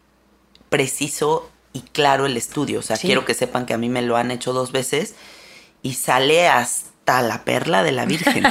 [0.70, 2.80] preciso y claro el estudio.
[2.80, 3.08] O sea, Sí.
[3.08, 5.16] quiero que sepan que a mí me lo han hecho dos veces
[5.82, 8.44] y sale hasta la perla de la Virgen.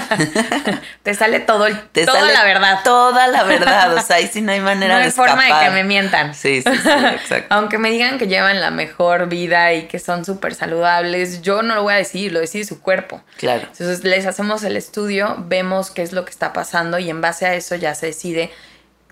[1.03, 2.81] Te sale todo, el, Te toda sale la verdad.
[2.85, 3.95] Toda la verdad.
[3.97, 5.73] O sea, ahí sí no hay manera no de hay forma de que escapar.
[5.73, 6.35] me mientan.
[6.35, 7.55] Sí, sí, sí, exacto.
[7.55, 11.75] Aunque me digan que llevan la mejor vida y que son súper saludables, yo no
[11.75, 13.23] lo voy a decir, lo decide su cuerpo.
[13.39, 13.63] Claro.
[13.63, 17.47] Entonces les hacemos el estudio, vemos qué es lo que está pasando y en base
[17.47, 18.53] a eso ya se decide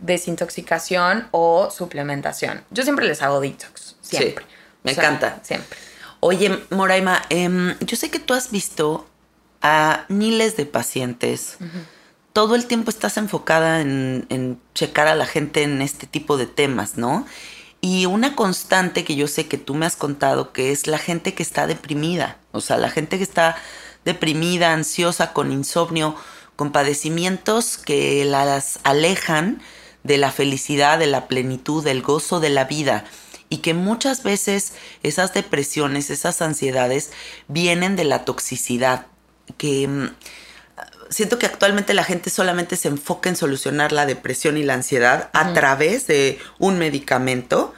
[0.01, 2.65] desintoxicación o suplementación.
[2.71, 4.45] Yo siempre les hago detox, siempre.
[4.45, 5.39] Sí, me encanta.
[5.43, 5.79] Siempre.
[6.21, 9.09] Oye, Moraima, em, yo sé que tú has visto
[9.63, 11.57] a miles de pacientes.
[12.33, 16.47] Todo el tiempo estás enfocada en, en checar a la gente en este tipo de
[16.47, 17.27] temas, ¿no?
[17.81, 21.35] Y una constante que yo sé que tú me has contado que es la gente
[21.35, 22.39] que está deprimida.
[22.53, 23.57] O sea, la gente que está
[24.05, 26.15] deprimida, ansiosa, con insomnio,
[26.57, 29.61] con padecimientos que las alejan
[30.05, 33.05] de la felicidad, de la plenitud, del gozo de la vida.
[33.49, 34.73] Y que muchas veces
[35.03, 37.11] esas depresiones, esas ansiedades
[37.49, 39.07] vienen de la toxicidad.
[39.59, 40.11] Que mm,
[41.11, 45.31] siento que actualmente la gente solamente se enfoca en solucionar la depresión y la ansiedad
[45.33, 47.75] a través de un medicamento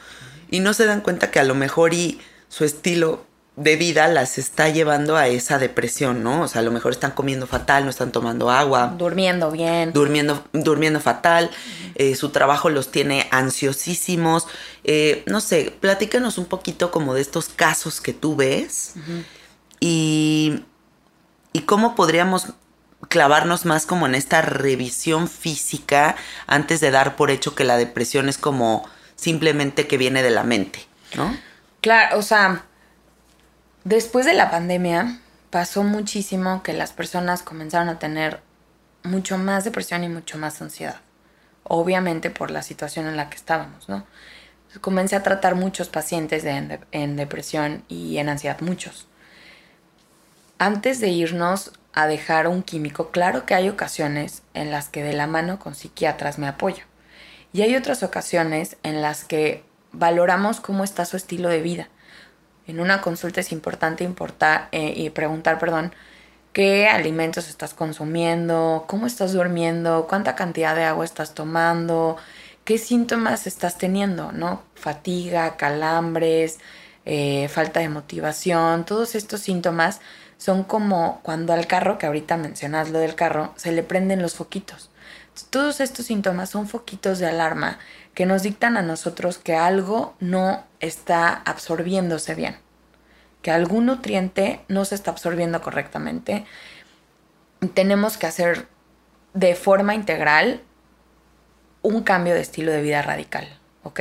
[0.50, 3.24] y no se dan cuenta que a lo mejor y su estilo
[3.56, 6.42] de vida las está llevando a esa depresión, ¿no?
[6.42, 9.92] O sea, a lo mejor están comiendo fatal, no están tomando agua, Durmiendo bien.
[9.92, 11.50] durmiendo, durmiendo fatal,
[11.94, 14.48] eh, su trabajo los tiene ansiosísimos.
[14.82, 18.94] Eh, no sé, platícanos un poquito como de estos casos que tú ves
[19.78, 20.64] y,
[21.54, 22.48] y cómo podríamos
[23.08, 28.28] clavarnos más como en esta revisión física antes de dar por hecho que la depresión
[28.28, 28.86] es como
[29.16, 30.86] simplemente que viene de la mente,
[31.16, 31.34] ¿no?
[31.80, 32.64] Claro, o sea,
[33.84, 38.40] después de la pandemia pasó muchísimo que las personas comenzaron a tener
[39.02, 40.96] mucho más depresión y mucho más ansiedad.
[41.62, 44.06] Obviamente por la situación en la que estábamos, ¿no?
[44.80, 49.06] Comencé a tratar muchos pacientes de- en, de- en depresión y en ansiedad, muchos.
[50.58, 55.12] Antes de irnos a dejar un químico, claro que hay ocasiones en las que de
[55.12, 56.84] la mano con psiquiatras me apoyo.
[57.52, 61.88] Y hay otras ocasiones en las que valoramos cómo está su estilo de vida.
[62.66, 65.92] En una consulta es importante importar, eh, y preguntar, perdón,
[66.52, 72.16] qué alimentos estás consumiendo, cómo estás durmiendo, cuánta cantidad de agua estás tomando,
[72.64, 74.62] qué síntomas estás teniendo, ¿no?
[74.74, 76.58] Fatiga, calambres,
[77.04, 80.00] eh, falta de motivación, todos estos síntomas
[80.36, 84.34] son como cuando al carro, que ahorita mencionas lo del carro, se le prenden los
[84.34, 84.90] foquitos.
[85.50, 87.78] Todos estos síntomas son foquitos de alarma
[88.14, 92.56] que nos dictan a nosotros que algo no está absorbiéndose bien,
[93.42, 96.46] que algún nutriente no se está absorbiendo correctamente.
[97.74, 98.68] Tenemos que hacer
[99.32, 100.62] de forma integral
[101.82, 103.48] un cambio de estilo de vida radical,
[103.82, 104.00] ¿ok?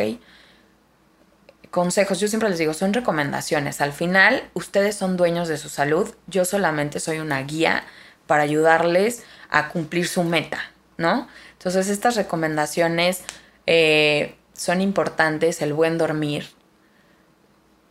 [1.74, 3.82] Consejos, yo siempre les digo, son recomendaciones.
[3.82, 7.84] Al final, ustedes son dueños de su salud, yo solamente soy una guía
[8.28, 10.60] para ayudarles a cumplir su meta,
[10.98, 11.28] ¿no?
[11.54, 13.24] Entonces, estas recomendaciones
[13.66, 16.46] eh, son importantes, el buen dormir.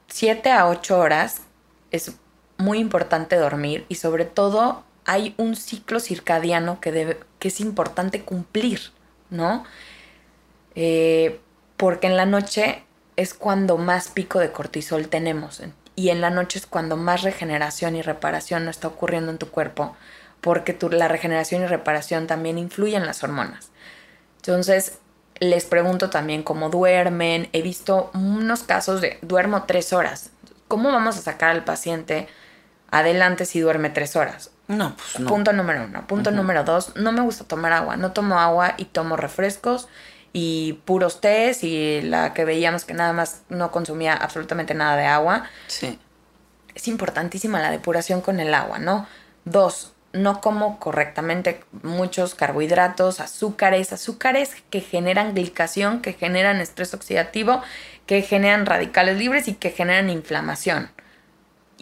[0.07, 1.41] Siete a ocho horas
[1.91, 2.13] es
[2.59, 8.23] muy importante dormir y sobre todo hay un ciclo circadiano que, debe, que es importante
[8.23, 8.93] cumplir,
[9.29, 9.65] ¿no?
[10.77, 11.41] Eh,
[11.77, 12.85] porque en la noche
[13.23, 15.63] es cuando más pico de cortisol tenemos
[15.95, 19.49] y en la noche es cuando más regeneración y reparación no está ocurriendo en tu
[19.49, 19.97] cuerpo
[20.41, 23.71] porque tu, la regeneración y reparación también influyen en las hormonas.
[24.39, 24.99] Entonces,
[25.39, 27.49] les pregunto también cómo duermen.
[27.53, 30.31] He visto unos casos de duermo tres horas.
[30.67, 32.27] ¿Cómo vamos a sacar al paciente
[32.91, 34.51] adelante si duerme tres horas?
[34.67, 35.29] No, pues no.
[35.29, 36.07] Punto número uno.
[36.09, 37.97] Punto número dos, no me gusta tomar agua.
[37.97, 39.89] No tomo agua y tomo refrescos
[40.33, 45.07] y puros tés y la que veíamos que nada más no consumía absolutamente nada de
[45.07, 45.45] agua.
[45.67, 45.99] Sí.
[46.75, 49.07] Es importantísima la depuración con el agua, ¿no?
[49.45, 57.63] Dos, no como correctamente muchos carbohidratos, azúcares, azúcares que generan glicación, que generan estrés oxidativo,
[58.07, 60.91] que generan radicales libres y que generan inflamación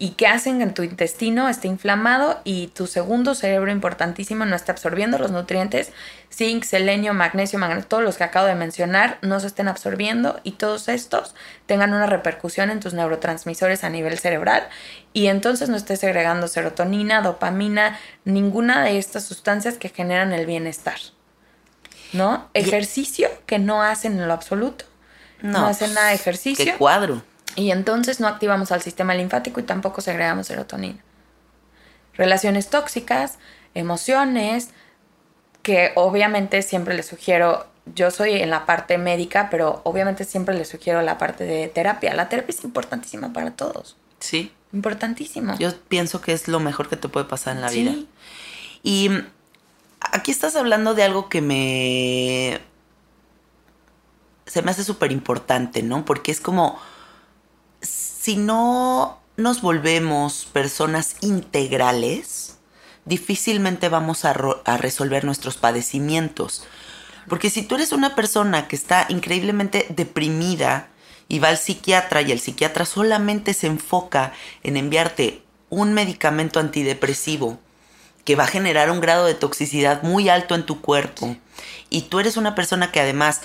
[0.03, 4.73] y que hacen que tu intestino esté inflamado y tu segundo cerebro importantísimo no esté
[4.73, 5.93] absorbiendo los nutrientes,
[6.33, 10.53] zinc, selenio, magnesio, magnesio, todos los que acabo de mencionar no se estén absorbiendo y
[10.53, 11.35] todos estos
[11.67, 14.67] tengan una repercusión en tus neurotransmisores a nivel cerebral
[15.13, 20.97] y entonces no estés segregando serotonina, dopamina, ninguna de estas sustancias que generan el bienestar.
[22.15, 22.49] ¿No?
[22.55, 24.87] Ejercicio que no hacen en lo absoluto.
[25.43, 26.65] No, hacen pues, nada de ejercicio.
[26.65, 27.23] Qué cuadro.
[27.57, 31.03] Y entonces no activamos al sistema linfático y tampoco segregamos serotonina.
[32.15, 33.39] Relaciones tóxicas,
[33.75, 34.71] emociones,
[35.63, 40.69] que obviamente siempre les sugiero, yo soy en la parte médica, pero obviamente siempre les
[40.69, 42.15] sugiero la parte de terapia.
[42.15, 43.97] La terapia es importantísima para todos.
[44.21, 44.53] Sí.
[44.73, 45.57] Importantísimo.
[45.59, 47.83] Yo pienso que es lo mejor que te puede pasar en la Sí.
[47.83, 47.95] vida.
[48.83, 49.11] Y
[50.01, 52.61] aquí estás hablando de algo que me...
[54.47, 56.05] Se me hace súper importante, ¿no?
[56.05, 56.79] Porque es como,
[58.21, 62.59] si no nos volvemos personas integrales,
[63.07, 64.35] difícilmente vamos a,
[64.77, 66.65] resolver nuestros padecimientos.
[67.29, 70.89] Porque si tú eres una persona que está increíblemente deprimida
[71.29, 77.59] y va al psiquiatra y el psiquiatra solamente se enfoca en enviarte un medicamento antidepresivo
[78.27, 81.37] que va a generar un grado de toxicidad muy alto en tu cuerpo
[81.89, 83.41] y tú eres una persona que además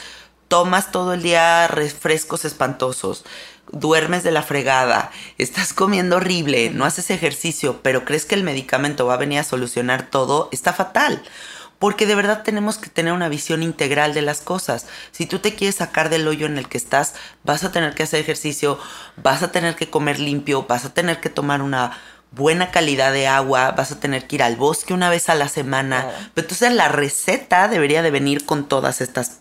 [0.47, 3.25] tomas todo el día refrescos espantosos,
[3.71, 9.05] duermes de la fregada, estás comiendo horrible, no haces ejercicio, pero crees que el medicamento
[9.05, 11.23] va a venir a solucionar todo, está fatal.
[11.77, 14.87] Porque de verdad tenemos que tener una visión integral de las cosas.
[15.11, 18.03] Si tú te quieres sacar del hoyo en el que estás, vas a tener que
[18.03, 18.79] hacer ejercicio,
[19.17, 21.99] vas a tener que comer limpio, vas a tener que tomar una
[22.31, 25.49] buena calidad de agua, vas a tener que ir al bosque una vez a la
[25.49, 26.03] semana.
[26.03, 26.17] Claro.
[26.33, 29.37] Pero entonces la receta debería de venir con todas estas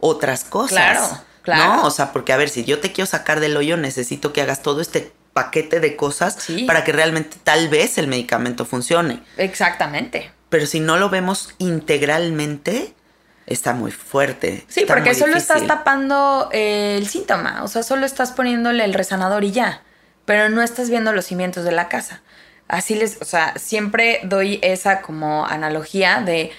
[0.00, 0.70] otras cosas.
[0.70, 1.22] Claro,
[1.56, 1.76] claro.
[1.76, 1.84] ¿No?
[1.86, 4.62] O sea, porque a ver, si yo te quiero sacar del hoyo, necesito que hagas
[4.62, 6.64] todo este paquete de cosas Sí.
[6.64, 9.22] para que realmente tal vez el medicamento funcione.
[9.36, 10.30] Exactamente.
[10.48, 12.94] Pero si no lo vemos integralmente,
[13.46, 14.64] está muy fuerte.
[14.68, 19.44] Sí, porque solo estás tapando eh, el síntoma, o sea, solo estás poniéndole el resanador
[19.44, 19.82] y ya,
[20.24, 22.22] pero no estás viendo los cimientos de la casa.
[22.66, 26.50] Así les, o sea, siempre doy esa como analogía de,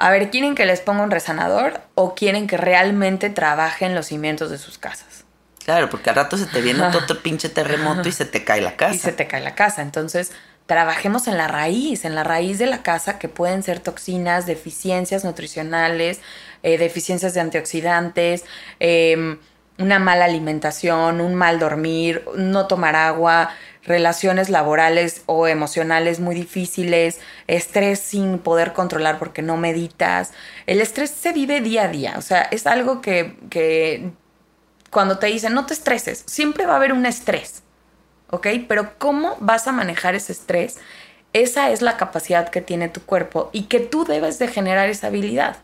[0.00, 4.50] a ver, ¿quieren que les ponga un resanador o quieren que realmente trabajen los cimientos
[4.50, 5.24] de sus casas?
[5.62, 8.76] Claro, porque al rato se te viene otro pinche terremoto y se te cae la
[8.76, 8.94] casa.
[8.94, 9.82] y se te cae la casa.
[9.82, 10.32] Entonces,
[10.64, 15.22] trabajemos en la raíz, en la raíz de la casa, que pueden ser toxinas, deficiencias
[15.22, 16.20] nutricionales,
[16.62, 18.44] eh, deficiencias de antioxidantes,
[18.80, 19.36] eh,
[19.76, 23.50] una mala alimentación, un mal dormir, no tomar agua,
[23.82, 30.32] relaciones laborales o emocionales muy difíciles, estrés sin poder controlar porque no meditas.
[30.66, 34.10] El estrés se vive día a día, o sea, es algo que, que
[34.90, 37.62] cuando te dicen no te estreses, siempre va a haber un estrés.
[38.30, 38.46] ¿ok?
[38.68, 40.78] Pero cómo vas a manejar ese estrés,
[41.32, 45.08] esa es la capacidad que tiene tu cuerpo y que tú debes de generar esa
[45.08, 45.58] habilidad,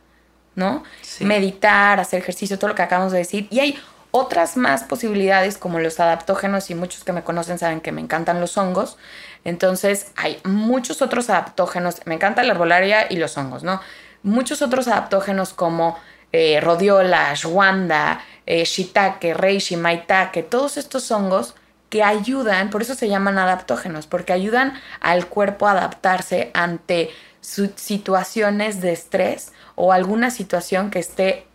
[0.55, 0.85] ¿no?
[1.03, 1.25] Sí.
[1.25, 3.49] Meditar, hacer ejercicio, todo lo que acabamos de decir.
[3.51, 3.79] Y hay
[4.17, 8.41] otras más posibilidades como los adaptógenos y muchos que me conocen saben que me encantan
[8.41, 8.97] los hongos.
[9.45, 13.81] Entonces hay muchos otros adaptógenos, me encanta la herbolaria y los hongos, ¿no?
[14.23, 15.99] Muchos otros adaptógenos como
[16.33, 21.55] eh, rodiola, ashwanda, eh, shiitake, reishi, maitake, todos estos hongos
[21.91, 27.11] que ayudan, por eso se llaman adaptógenos, porque ayudan al cuerpo a adaptarse ante
[27.41, 31.47] situaciones de estrés o alguna situación que esté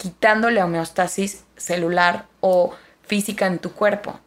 [0.00, 4.18] quitando la homeostasis celular o física en tu cuerpo.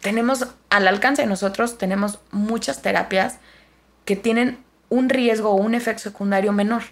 [0.00, 3.36] Tenemos al alcance de nosotros, tenemos muchas terapias
[4.06, 6.84] que tienen un riesgo o un efecto secundario menor.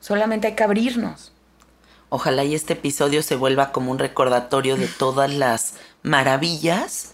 [0.00, 1.30] Solamente hay que abrirnos.
[2.08, 7.12] Ojalá y este episodio se vuelva como un recordatorio de todas las maravillas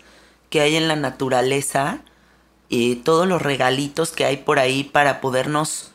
[0.49, 1.99] que hay en la naturaleza
[2.71, 5.93] y todos los regalitos que hay por ahí para podernos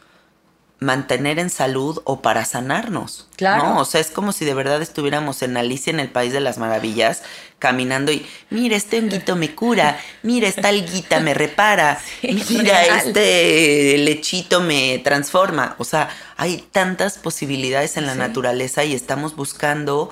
[0.82, 3.28] mantener en salud o para sanarnos.
[3.36, 3.64] Claro.
[3.64, 3.80] ¿no?
[3.82, 6.58] O sea, es como si de verdad estuviéramos en Alicia en el País de las
[6.58, 7.22] Maravillas,
[7.60, 14.62] caminando y, mira, este honguito me cura, mira, esta alguita me repara, mira, este lechito
[14.62, 15.76] me transforma.
[15.80, 18.20] O sea, hay tantas posibilidades en la Sí.
[18.20, 20.10] naturaleza y estamos buscando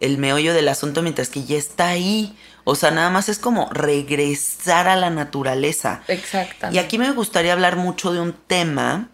[0.00, 2.36] el meollo del asunto mientras que ya está ahí.
[2.64, 6.02] O sea, nada más es como regresar a la naturaleza.
[6.08, 6.76] Exactamente.
[6.76, 9.08] Y aquí me gustaría hablar mucho de un tema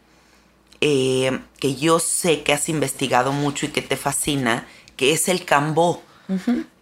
[0.80, 4.66] eh, que yo sé que has investigado mucho y que te fascina,
[4.96, 6.02] que es el cambó.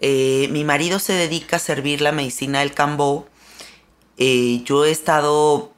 [0.00, 3.26] Eh, mi marido se dedica a servir la medicina del cambó.
[4.18, 5.72] Eh, yo he estado,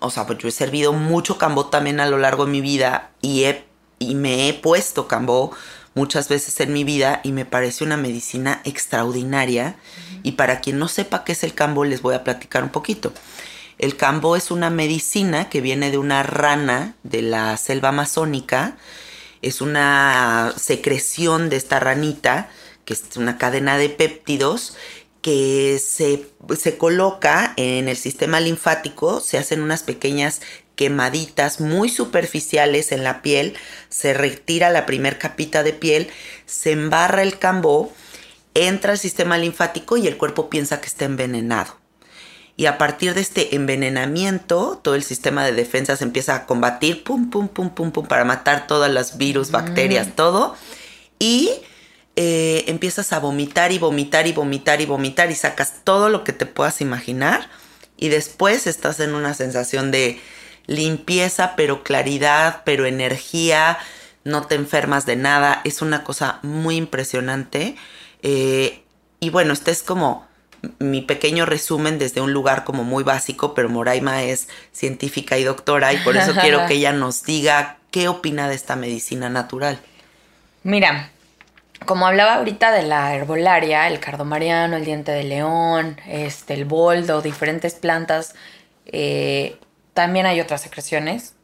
[0.00, 3.10] o sea, pues yo he servido mucho cambó también a lo largo de mi vida
[3.20, 3.64] y, he,
[3.98, 5.52] y me he puesto cambó
[5.94, 9.76] muchas veces en mi vida y me parece una medicina extraordinaria.
[10.22, 13.12] Y para quien no sepa qué es el cambó, les voy a platicar un poquito.
[13.78, 18.76] El cambó es una medicina que viene de una rana de la selva amazónica.
[19.42, 22.48] Es una secreción de esta ranita,
[22.84, 24.76] que es una cadena de péptidos
[25.22, 30.42] que se, se coloca en el sistema linfático, se hacen unas pequeñas
[30.76, 33.54] quemaditas muy superficiales en la piel,
[33.88, 36.10] se retira la primer capita de piel,
[36.44, 37.90] se embarra el cambó,
[38.52, 41.83] entra al sistema linfático y el cuerpo piensa que está envenenado.
[42.56, 47.02] Y a partir de este envenenamiento, todo el sistema de defensa se empieza a combatir,
[47.02, 50.54] pum, pum, pum, pum, pum, para matar todas las virus, bacterias, todo.
[51.18, 51.50] Y
[52.14, 56.32] eh, empiezas a vomitar y vomitar y vomitar y vomitar y sacas todo lo que
[56.32, 57.48] te puedas imaginar.
[57.96, 60.20] Y después estás en una sensación de
[60.66, 63.78] limpieza, pero claridad, pero energía.
[64.22, 65.60] No te enfermas de nada.
[65.64, 67.74] Es una cosa muy impresionante.
[68.22, 68.84] Eh,
[69.18, 70.23] y bueno, este es como
[70.78, 75.92] mi pequeño resumen desde un lugar como muy básico, pero Moraima es científica y doctora
[75.92, 79.78] y por eso quiero que ella nos diga qué opina de esta medicina natural.
[80.62, 81.10] Mira,
[81.84, 87.22] como hablaba ahorita de la herbolaria, el cardomariano, el diente de león, este, el boldo,
[87.22, 88.34] diferentes plantas,
[88.86, 89.58] eh,
[89.92, 91.34] también hay otras secreciones,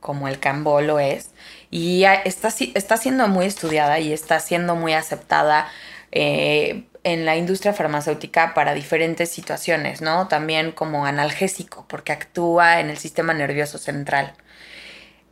[0.00, 1.30] como el cambolo es,
[1.70, 5.68] y está, está siendo muy estudiada y está siendo muy aceptada
[6.12, 10.26] eh, en la industria farmacéutica para diferentes situaciones, ¿no?
[10.26, 14.32] También como analgésico, porque actúa en el sistema nervioso central.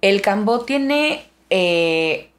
[0.02, 2.30] El cambó tiene eh,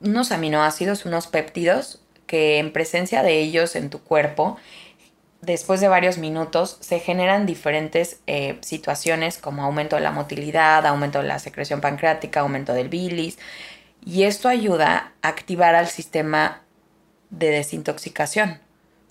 [0.00, 4.56] unos aminoácidos, unos péptidos, que en presencia de ellos en tu cuerpo,
[5.40, 11.18] después de varios minutos, se generan diferentes eh, situaciones como aumento de la motilidad, aumento
[11.18, 13.38] de la secreción pancreática, aumento del bilis,
[14.04, 16.62] y esto ayuda a activar al sistema
[17.32, 18.60] de desintoxicación.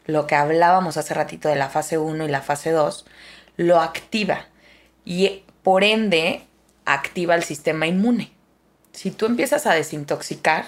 [0.06, 3.06] Lo que hablábamos hace ratito de la fase 1 y la fase 2,
[3.58, 4.46] lo activa
[5.04, 6.44] y por ende
[6.86, 8.32] activa el sistema inmune.
[8.94, 10.66] Si tú empiezas a desintoxicar,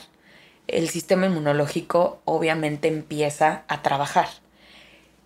[0.68, 4.28] el sistema inmunológico obviamente empieza a trabajar.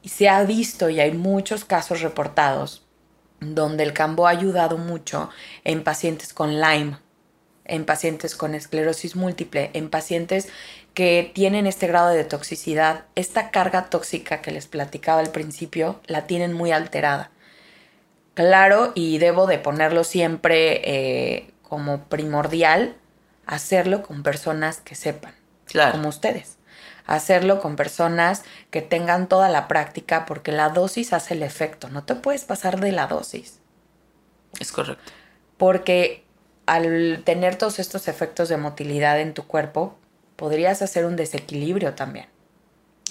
[0.01, 2.83] Y se ha visto y hay muchos casos reportados
[3.39, 5.29] donde el cambo ha ayudado mucho
[5.63, 6.97] en pacientes con Lyme,
[7.67, 10.47] en pacientes con esclerosis múltiple, en pacientes
[10.93, 16.25] que tienen este grado de toxicidad, esta carga tóxica que les platicaba al principio, la
[16.27, 17.31] tienen muy alterada.
[18.33, 20.81] Claro, y debo de ponerlo siempre
[21.37, 22.95] eh, como primordial,
[23.45, 25.33] hacerlo con personas que sepan,
[25.65, 25.93] Claro.
[25.93, 26.57] como ustedes.
[27.07, 31.89] Hacerlo con personas que tengan toda la práctica, porque la dosis hace el efecto.
[31.89, 33.59] No te puedes pasar de la dosis
[34.59, 35.11] Es correcto.
[35.57, 36.26] porque
[36.67, 39.97] al tener todos estos efectos de motilidad en tu cuerpo,
[40.35, 42.27] podrías hacer un desequilibrio también.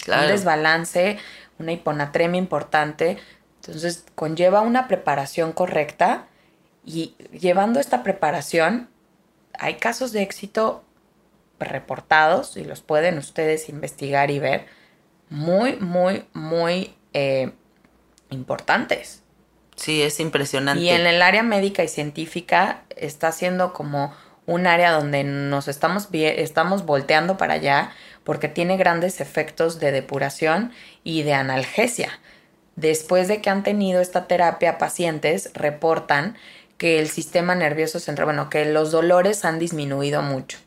[0.07, 1.19] Un desbalance,
[1.59, 3.19] una hiponatremia importante.
[3.61, 6.27] Entonces, conlleva una preparación correcta
[6.85, 8.89] y llevando esta preparación,
[9.59, 10.85] hay casos de éxito
[11.59, 14.67] reportados y los pueden ustedes investigar y ver
[15.31, 17.51] muy, muy, muy eh,
[18.31, 19.23] importantes.
[19.77, 20.83] Sí, es impresionante.
[20.83, 24.13] Y en el área médica y científica está siendo como
[24.47, 27.93] un área donde nos estamos, estamos volteando para allá
[28.25, 30.73] porque tiene grandes efectos de depuración
[31.05, 32.19] y de analgesia.
[32.75, 36.37] Después de que han tenido esta terapia, pacientes reportan
[36.79, 40.59] que el sistema nervioso central, bueno, que los dolores han disminuido mucho,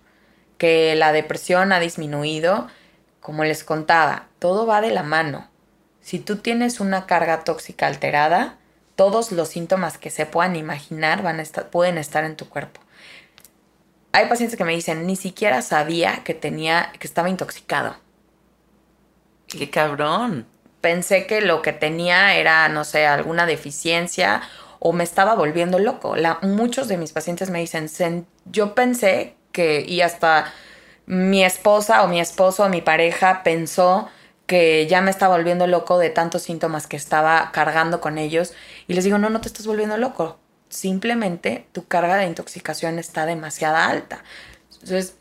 [0.57, 2.67] que la depresión ha disminuido.
[3.19, 5.47] Como les contaba, todo va de la mano.
[6.01, 8.58] Si tú tienes una carga tóxica alterada,
[8.99, 12.81] todos los síntomas que se puedan imaginar van a estar, pueden estar en tu cuerpo.
[14.11, 17.95] Hay pacientes que me dicen, ni siquiera sabía que tenía, que estaba intoxicado.
[19.47, 20.47] ¡Qué cabrón!
[20.81, 24.41] Pensé que lo que tenía era, no sé, alguna deficiencia
[24.79, 26.17] o me estaba volviendo loco.
[26.17, 30.51] La, muchos de mis pacientes me dicen, yo pensé que, y hasta
[31.05, 34.09] mi esposa o mi esposo o mi pareja pensó
[34.49, 38.53] que ya me estaba volviendo loco de tantos síntomas que estaba cargando con ellos.
[38.87, 40.39] Y les digo, no, no te estás volviendo loco.
[40.69, 44.23] Simplemente tu carga de intoxicación está demasiado alta.
[44.73, 45.13] Entonces,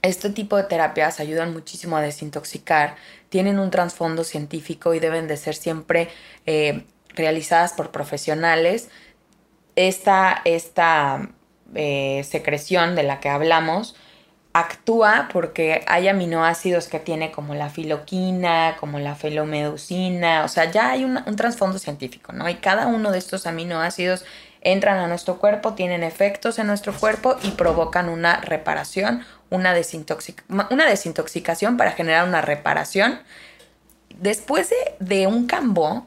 [0.00, 2.96] este tipo de terapias ayudan muchísimo a desintoxicar,
[3.28, 6.08] tienen un trasfondo científico y deben de ser siempre
[6.46, 8.88] eh, realizadas por profesionales.
[9.76, 11.28] Esta, esta
[11.74, 13.96] eh, secreción de la que hablamos
[14.52, 20.90] actúa porque hay aminoácidos que tiene como la filoquina, como la felomedusina, o sea, ya
[20.90, 22.48] hay un, un trasfondo científico, ¿no?
[22.48, 24.24] Y cada uno de estos aminoácidos
[24.62, 29.74] entran a nuestro cuerpo, tienen efectos en nuestro cuerpo y provocan una reparación, una,
[30.70, 33.20] una desintoxicación para generar una reparación.
[34.20, 36.06] Después de, un cambó,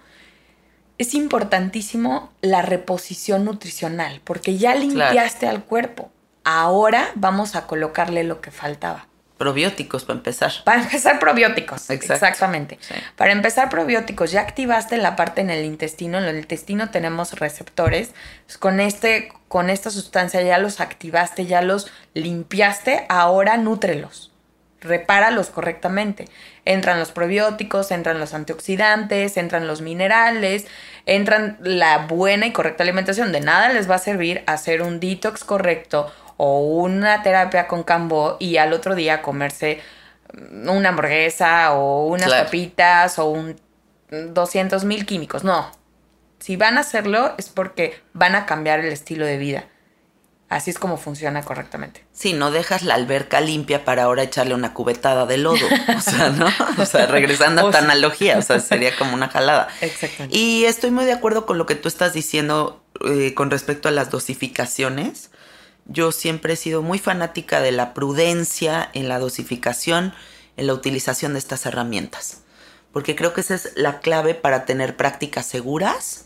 [0.98, 6.10] es importantísimo la reposición nutricional, porque ya limpiaste al cuerpo.
[6.46, 9.08] Ahora vamos a colocarle lo que faltaba.
[9.40, 10.52] Probióticos para empezar.
[10.64, 11.90] Para empezar probióticos.
[11.90, 12.78] Exactamente.
[13.18, 16.20] Para empezar probióticos, ya activaste la parte en el intestino.
[16.20, 18.14] En el intestino tenemos receptores.
[18.60, 23.08] Con, este, con esta sustancia ya los activaste, ya los limpiaste.
[23.10, 24.32] Ahora nútrelos.
[24.82, 26.26] Repáralos correctamente.
[26.64, 30.68] Entran los probióticos, entran los antioxidantes, entran los minerales,
[31.08, 33.32] entran la buena y correcta alimentación.
[33.32, 38.38] De nada les va a servir hacer un detox correcto o una terapia con cambo
[38.40, 39.82] y al otro día comerse
[40.34, 43.60] una hamburguesa o unas papitas o un
[44.10, 45.44] 200 mil químicos.
[45.44, 45.72] No.
[46.40, 49.66] Si van a hacerlo es porque van a cambiar el estilo de vida.
[50.48, 52.06] Así es como funciona correctamente.
[52.14, 55.66] Sí, no dejas la alberca limpia para ahora echarle una cubetada de lodo.
[55.98, 56.48] O sea, ¿no?
[56.78, 59.70] O sea, regresando a tu analogía, o sea, sería como una jalada.
[59.82, 60.38] Exactamente.
[60.38, 63.92] Y estoy muy de acuerdo con lo que tú estás diciendo eh, con respecto a
[63.92, 65.32] las dosificaciones.
[65.86, 70.14] Yo siempre he sido muy fanática de la prudencia en la dosificación,
[70.58, 72.42] en la utilización de estas herramientas,
[72.92, 76.26] porque creo que esa es la clave para tener prácticas seguras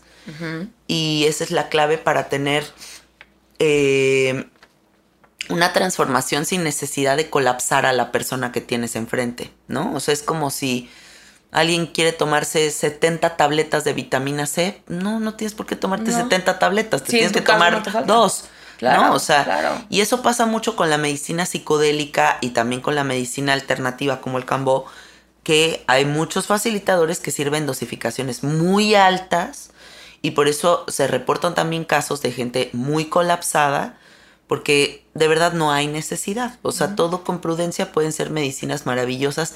[0.86, 2.64] y esa es la clave para tener
[3.58, 4.46] eh,
[5.48, 9.92] una transformación sin necesidad de colapsar a la persona que tienes enfrente, ¿no?
[9.94, 10.88] O sea, es como si
[11.50, 16.58] alguien quiere tomarse 70 tabletas de vitamina C, no, no tienes por qué tomarte 70
[16.58, 18.44] tabletas, te tienes que tomar dos.
[18.80, 19.14] ¿No?
[19.14, 23.52] O sea, y eso pasa mucho con la medicina psicodélica y también con la medicina
[23.52, 24.86] alternativa como el cambó,
[25.42, 29.70] que hay muchos facilitadores que sirven dosificaciones muy altas
[30.22, 33.96] y por eso se reportan también casos de gente muy colapsada
[34.46, 36.58] porque de verdad no hay necesidad.
[36.62, 39.54] O sea, todo con prudencia pueden ser medicinas maravillosas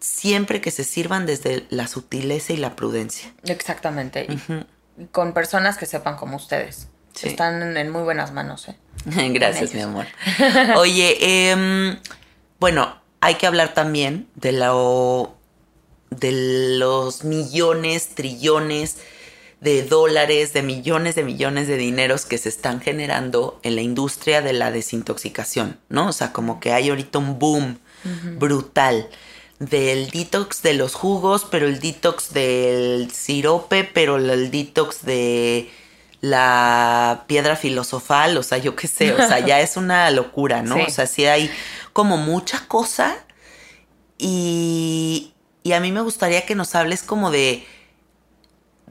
[0.00, 3.32] siempre que se sirvan desde la sutileza y la prudencia.
[3.44, 4.26] Exactamente.
[4.96, 6.88] y con personas que sepan como ustedes.
[7.24, 8.68] Están en muy buenas manos.
[8.68, 8.76] ¿eh?
[9.32, 10.06] Gracias, mi amor.
[10.76, 11.98] Oye, em,
[12.60, 15.34] bueno, hay que hablar también de lo
[16.10, 18.98] de los millones, trillones
[19.60, 24.40] de dólares, de millones de millones de dineros que se están generando en la industria
[24.40, 26.08] de la desintoxicación, ¿no?
[26.08, 27.78] O sea, como que hay ahorita un boom
[28.38, 29.08] brutal
[29.58, 35.68] del detox de los jugos, pero el detox del sirope, pero el detox de
[36.20, 40.76] la piedra filosofal, o sea, yo qué sé, o sea, ya es una locura, ¿no?
[40.76, 41.50] O sea, sí hay
[41.92, 43.16] como mucha cosa
[44.18, 47.64] y, y a mí me gustaría que nos hables como de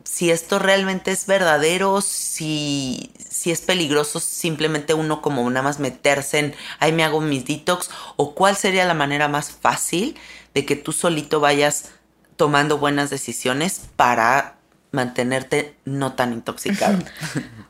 [0.08, 6.40] si esto realmente es verdadero, si, si es peligroso simplemente uno como nada más meterse
[6.40, 10.16] en, ahí me hago mis detox, o cuál sería la manera más fácil
[10.54, 11.90] de que tú solito vayas
[12.38, 14.57] tomando buenas decisiones para
[14.92, 16.98] mantenerte no tan intoxicado.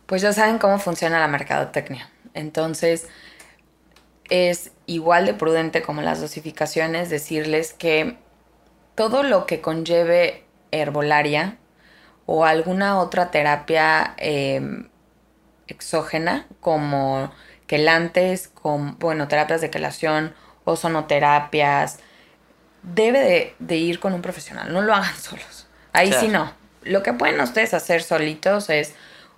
[0.07, 2.09] Pues ya saben cómo funciona la mercadotecnia.
[2.33, 3.07] Entonces,
[4.29, 8.17] es igual de prudente como las dosificaciones decirles que
[8.95, 11.57] todo lo que conlleve herbolaria
[12.25, 14.87] o alguna otra terapia em,
[15.67, 17.33] exógena como
[17.67, 21.99] quelantes, con, bueno, terapias de quelación, ozonoterapias,
[22.81, 25.67] debe de, ir con un profesional, no lo hagan solos.
[25.91, 26.56] Ahí sí no
[26.87, 28.93] lo que pueden ustedes hacer solitos es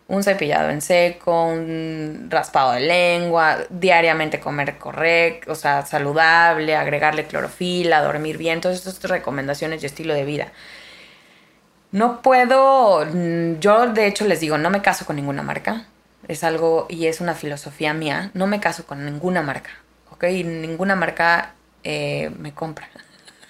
[0.07, 7.25] un cepillado en seco, un raspado de lengua, diariamente comer correcto, o sea, saludable, agregarle
[7.25, 10.51] clorofila, dormir bien, todas estas recomendaciones y estilo de vida.
[11.91, 15.85] No puedo, mm, yo de hecho les digo, no me caso con ninguna marca,
[16.27, 19.71] es algo y es una filosofía mía, no me caso con ninguna marca,
[20.11, 20.23] ¿ok?
[20.23, 22.89] Ninguna marca eh, me compra.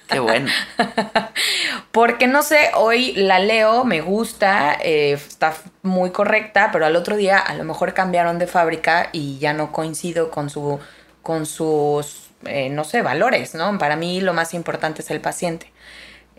[0.10, 0.50] Qué bueno.
[1.92, 5.54] Porque no sé, hoy la leo, me gusta, eh, está
[5.84, 9.72] muy correcta, pero al otro día a lo mejor cambiaron de fábrica y ya no
[9.72, 10.80] coincido con su
[11.22, 13.78] con sus eh, no sé, valores, ¿no?
[13.78, 15.72] Para mí lo más importante es el paciente.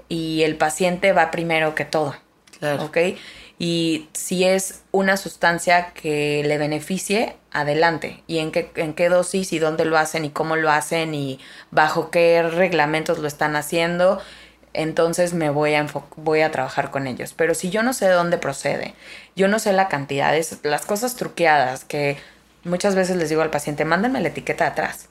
[0.08, 2.16] Y el paciente va primero que todo.
[2.58, 2.84] Claro.
[2.84, 2.96] ¿Ok?
[3.60, 8.22] Y si es una sustancia que le beneficie, adelante.
[8.26, 11.38] Y en qué, en qué dosis y dónde lo hacen y cómo lo hacen y
[11.70, 14.18] bajo qué reglamentos lo están haciendo,
[14.72, 15.86] entonces me voy a,
[16.16, 17.34] voy a trabajar con ellos.
[17.36, 18.94] Pero si yo no sé de dónde procede,
[19.36, 22.16] yo no sé la cantidad, las cosas truqueadas que
[22.64, 25.09] muchas veces les digo al paciente, mándenme la etiqueta atrás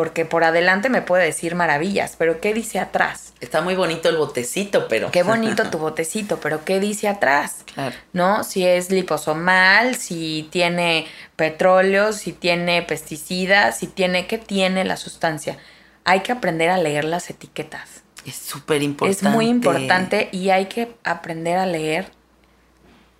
[0.00, 3.34] porque por adelante me puede decir maravillas, pero ¿qué dice atrás?
[3.38, 5.10] Está muy bonito el botecito, pero...
[5.10, 7.66] Qué bonito tu botecito, pero ¿qué dice atrás?
[7.74, 7.94] Claro.
[8.14, 8.42] ¿No?
[8.42, 14.26] Si es liposomal, si tiene petróleo, si tiene pesticidas, si tiene...
[14.26, 15.58] ¿Qué tiene la sustancia?
[16.06, 18.02] Hay que aprender a leer las etiquetas.
[18.24, 19.28] Es súper importante.
[19.28, 22.10] Es muy importante y hay que aprender a leer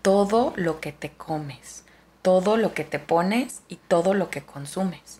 [0.00, 1.84] todo lo que te comes,
[2.22, 5.19] todo lo que te pones y todo lo que consumes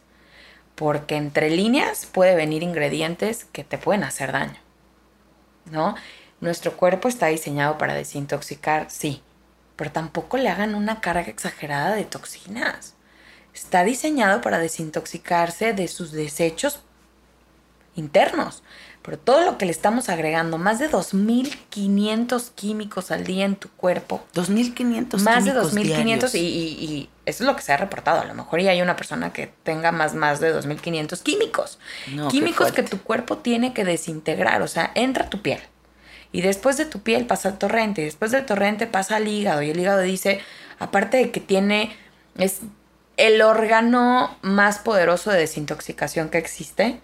[0.80, 4.56] porque entre líneas puede venir ingredientes que te pueden hacer daño.
[5.66, 5.94] ¿No?
[6.40, 9.22] Nuestro cuerpo está diseñado para desintoxicar, sí,
[9.76, 12.94] pero tampoco le hagan una carga exagerada de toxinas.
[13.52, 16.80] Está diseñado para desintoxicarse de sus desechos
[17.94, 18.62] internos.
[19.02, 23.70] Pero todo lo que le estamos agregando, más de 2.500 químicos al día en tu
[23.70, 24.22] cuerpo.
[24.34, 28.20] 2.500 Más de 2.500 y, y, y, eso es lo que se ha reportado.
[28.20, 31.78] A lo mejor ya hay una persona que tenga más, más de 2.500 químicos.
[32.12, 34.60] No, químicos que tu cuerpo tiene que desintegrar.
[34.60, 35.60] O sea, entra tu piel.
[36.30, 38.02] Y después de tu piel pasa al torrente.
[38.02, 39.62] Y después del torrente pasa al hígado.
[39.62, 40.40] Y el hígado dice,
[40.78, 41.96] aparte de que tiene...
[42.36, 42.60] Es
[43.16, 47.00] el órgano más poderoso de desintoxicación que existe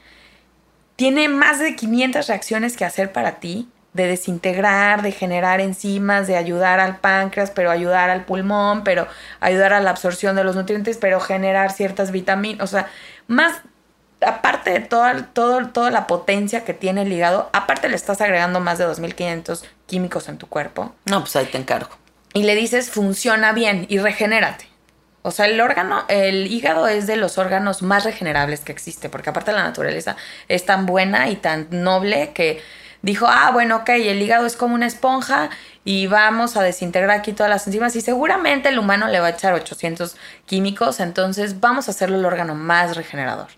[0.96, 6.36] tiene más de 500 reacciones que hacer para ti, de desintegrar, de generar enzimas, de
[6.36, 9.06] ayudar al páncreas, pero ayudar al pulmón, pero
[9.40, 12.88] ayudar a la absorción de los nutrientes, pero generar ciertas vitaminas, o sea,
[13.26, 13.62] más
[14.20, 18.60] aparte de toda, todo, toda la potencia que tiene el hígado, aparte le estás agregando
[18.60, 20.94] más de 2500 químicos en tu cuerpo.
[21.04, 21.90] No, pues ahí te encargo.
[22.32, 24.66] Y le dices, funciona bien y regenérate.
[25.26, 29.30] O sea, el órgano, el hígado es de los órganos más regenerables que existe, porque
[29.30, 30.14] aparte la naturaleza
[30.46, 32.62] es tan buena y tan noble que
[33.02, 35.50] dijo, ah, bueno, ok, el hígado es como una esponja
[35.84, 39.30] y vamos a desintegrar aquí todas las enzimas y seguramente el humano le va a
[39.30, 40.16] echar 800
[40.46, 43.48] químicos, entonces vamos a hacerlo el órgano más regenerador.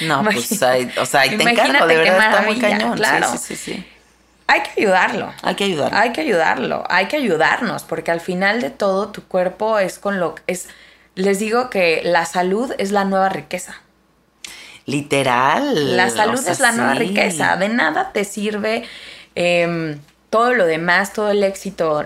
[0.00, 2.96] No, pues ahí, o sea, ahí te encargo, de verdad está muy cañón.
[2.96, 3.28] Claro.
[3.32, 3.86] Sí, sí, sí, sí.
[4.52, 5.32] Hay que ayudarlo.
[5.42, 5.96] Hay que ayudarlo.
[5.96, 6.84] Hay que ayudarlo.
[6.90, 10.68] Hay que ayudarnos, porque al final de todo tu cuerpo es con lo que es.
[11.14, 13.80] Les digo que la salud es la nueva riqueza.
[14.84, 15.96] Literal.
[15.96, 17.56] La salud o sea, es la nueva riqueza.
[17.56, 18.84] De nada te sirve
[19.36, 19.96] eh,
[20.28, 22.04] todo lo demás, todo el éxito.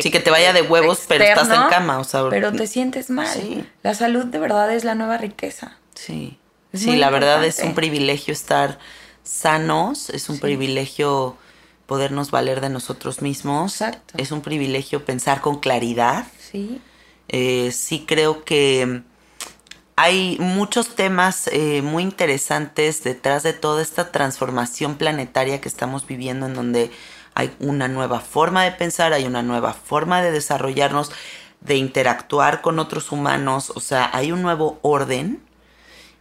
[0.00, 2.28] Sí, que te vaya de huevos, pero estás en cama, o sea.
[2.28, 3.26] Pero te sientes mal.
[3.26, 3.66] Sí.
[3.82, 5.78] La salud de verdad es la nueva riqueza.
[5.94, 6.38] Sí.
[6.74, 8.78] Es sí, la verdad es un privilegio estar
[9.22, 10.42] sanos, es un Sí.
[10.42, 11.36] privilegio
[11.86, 13.80] podernos valer de nosotros mismos.
[13.80, 14.14] Exacto.
[14.16, 16.26] Es un privilegio pensar con claridad.
[16.38, 16.80] Sí.
[17.28, 19.02] Eh, sí creo que
[19.96, 26.46] hay muchos temas eh, muy interesantes detrás de toda esta transformación planetaria que estamos viviendo
[26.46, 26.90] en donde
[27.34, 31.12] hay una nueva forma de pensar, hay una nueva forma de desarrollarnos,
[31.60, 35.40] de interactuar con otros humanos, o sea, hay un nuevo orden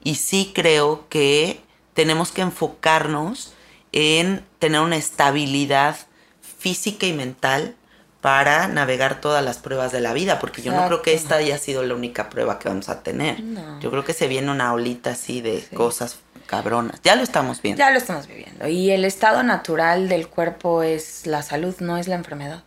[0.03, 1.61] y sí creo que
[1.93, 3.53] tenemos que enfocarnos
[3.91, 5.97] en tener una estabilidad
[6.41, 7.75] física y mental
[8.21, 11.57] para navegar todas las pruebas de la vida, porque yo no creo que esta haya
[11.57, 13.41] sido la única prueba que vamos a tener.
[13.41, 13.79] No.
[13.79, 17.01] Yo creo que se viene una olita así de cosas cabronas.
[17.03, 17.79] Ya lo estamos viendo.
[17.79, 18.67] Ya lo estamos viviendo.
[18.67, 22.63] Y el estado natural del cuerpo es la salud, no es la enfermedad.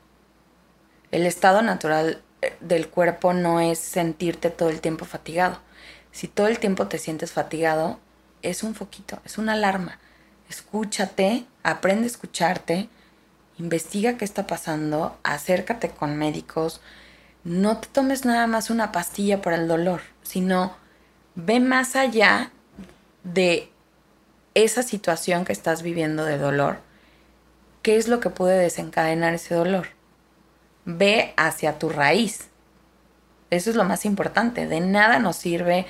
[1.12, 5.61] El estado natural eh, del cuerpo no es sentirte todo el tiempo fatigado.
[6.11, 8.01] Si todo el tiempo te sientes fatigado,
[8.45, 9.99] es un foquito, es una alarma.
[10.49, 12.88] Escúchate, aprende a escucharte,
[13.59, 16.80] investiga qué está pasando, acércate con médicos.
[17.45, 20.76] No te tomes nada más una pastilla para el dolor, sino
[21.34, 22.51] ve más allá
[23.22, 23.70] de
[24.55, 26.78] esa situación que estás viviendo de dolor,
[27.82, 29.88] ¿qué es lo que puede desencadenar ese dolor?
[30.84, 32.49] ve hacia tu raíz.
[33.51, 34.66] Eso es lo más importante.
[34.66, 35.86] De nada nos sirve.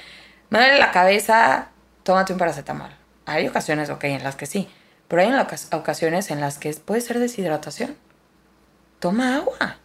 [0.51, 1.69] Me duele la cabeza,
[2.05, 2.91] tómate un paracetamol.
[3.27, 4.69] Hay ocasiones, ok, en las que sí.
[5.09, 5.33] Pero hay
[5.73, 7.97] ocasiones en las que puede ser deshidratación.
[9.01, 9.77] Toma agua.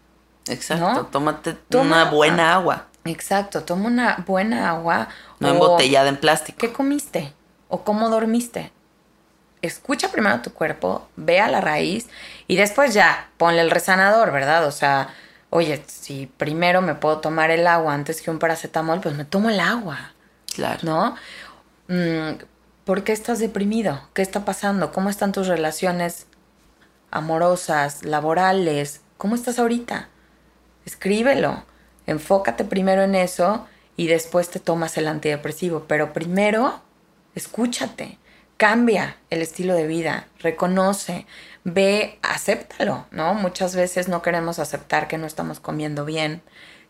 [0.47, 2.86] Exacto, tómate una buena agua.
[3.05, 5.09] Exacto, toma una buena agua.
[5.39, 6.57] No embotellada en plástico.
[6.59, 7.34] ¿Qué comiste?
[7.67, 8.72] ¿O cómo dormiste?
[9.61, 12.07] Escucha primero tu cuerpo, ve a la raíz
[12.47, 14.65] y después ya ponle el resanador, ¿verdad?
[14.65, 15.09] O sea,
[15.49, 19.49] oye, si primero me puedo tomar el agua antes que un paracetamol, pues me tomo
[19.49, 20.13] el agua.
[20.55, 20.80] Claro.
[20.84, 21.15] ¿No?
[21.90, 22.44] Mm,
[22.86, 24.00] ¿Por qué estás deprimido?
[24.14, 24.92] ¿Qué está pasando?
[24.92, 26.28] ¿Cómo están tus relaciones
[27.10, 29.02] amorosas, laborales?
[29.18, 30.08] ¿Cómo estás ahorita?
[30.86, 31.64] Escríbelo.
[32.06, 33.68] Enfócate primero en eso
[33.98, 35.86] y después te tomas el antidepresivo.
[35.88, 36.80] Pero primero,
[37.34, 38.20] escúchate.
[38.58, 41.26] Cambia el estilo de vida, reconoce,
[41.64, 43.34] ve, acéptalo, ¿no?
[43.34, 46.42] Muchas veces no queremos aceptar que no estamos comiendo bien,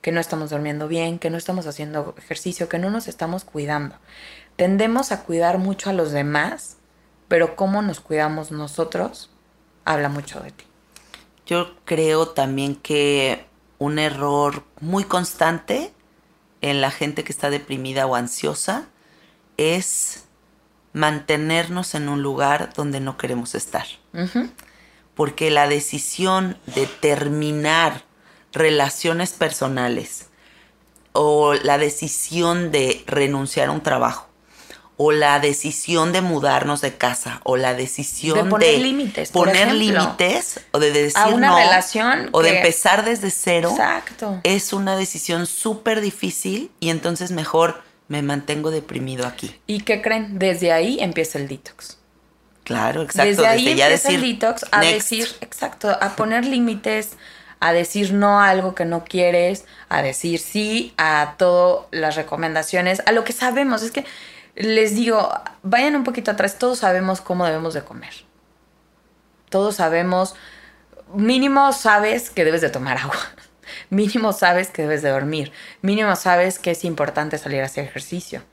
[0.02, 3.96] que no estamos durmiendo bien, que no estamos haciendo ejercicio, que no nos estamos cuidando.
[4.60, 6.76] Tendemos a cuidar mucho a los demás,
[7.30, 9.30] pero cómo nos cuidamos nosotros
[9.86, 10.66] habla mucho de ti.
[11.46, 13.46] Yo creo también que
[13.78, 15.94] un error muy constante
[16.60, 18.90] en la gente que está deprimida o ansiosa
[19.56, 20.26] es
[20.92, 23.86] mantenernos en un lugar donde no queremos estar.
[25.16, 28.04] Porque la decisión de terminar
[28.52, 30.28] relaciones personales
[31.14, 34.29] o la decisión de renunciar a un trabajo
[35.02, 40.60] o la decisión de mudarnos de casa o la decisión de poner límites poner límites
[40.72, 45.48] o de decir a una relación o de empezar desde cero exacto es una decisión
[45.48, 49.56] súper difícil y entonces mejor me mantengo deprimido aquí.
[49.68, 50.40] ¿Y qué creen?
[50.40, 51.98] Desde ahí empieza el detox.
[52.66, 53.30] Claro, exacto.
[53.30, 57.12] Desde ahí empieza el detox a decir, exacto, a poner límites,
[57.60, 63.02] a decir no a algo que no quieres, a decir sí a todas las recomendaciones,
[63.06, 63.84] a lo que sabemos.
[63.84, 64.06] Es que
[64.56, 65.30] les digo,
[65.64, 68.14] vayan un poquito atrás, todos sabemos cómo debemos de comer.
[69.50, 70.36] Todos sabemos,
[71.14, 73.16] mínimo sabes que debes de tomar agua.
[73.90, 75.52] Mínimo sabes que debes de dormir.
[75.82, 78.44] Mínimo sabes que es importante salir a hacer ejercicio.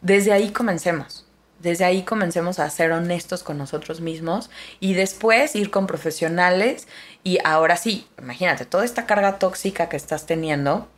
[0.00, 1.26] Desde ahí comencemos.
[1.60, 6.88] Desde ahí comencemos a ser honestos con nosotros mismos y después ir con profesionales
[7.22, 10.88] y ahora sí, imagínate, toda esta carga tóxica que estás teniendo,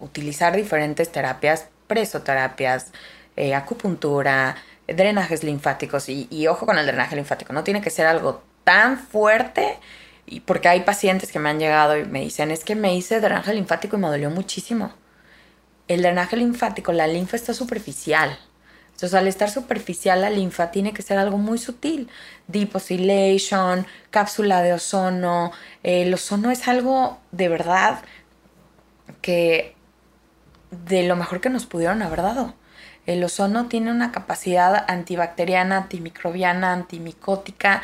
[0.00, 2.90] utilizar diferentes terapias, presoterapias,
[3.36, 4.56] eh, acupuntura,
[4.86, 9.78] drenajes linfáticos y, ojo con el drenaje linfático, no tiene que ser algo tan fuerte
[10.26, 13.20] y porque hay pacientes que me han llegado y me dicen, es que me hice
[13.20, 14.92] drenaje linfático y me dolió muchísimo.
[15.88, 18.38] El drenaje linfático, la linfa está superficial.
[18.92, 22.08] Entonces, al estar superficial, la linfa tiene que ser algo muy sutil.
[22.46, 25.50] Deep oscillation, cápsula de ozono.
[25.82, 28.02] el ozono es algo de verdad
[29.20, 29.74] que
[30.70, 32.54] de lo mejor que nos pudieron haber dado.
[33.06, 37.82] El ozono tiene una capacidad antibacteriana, antimicrobiana, antimicótica.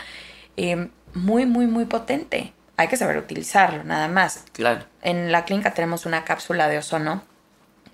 [0.57, 2.53] Eh, muy, muy, muy potente.
[2.77, 4.45] Hay que saber utilizarlo, nada más.
[4.53, 4.85] Claro.
[5.03, 7.23] En la clínica tenemos una cápsula de ozono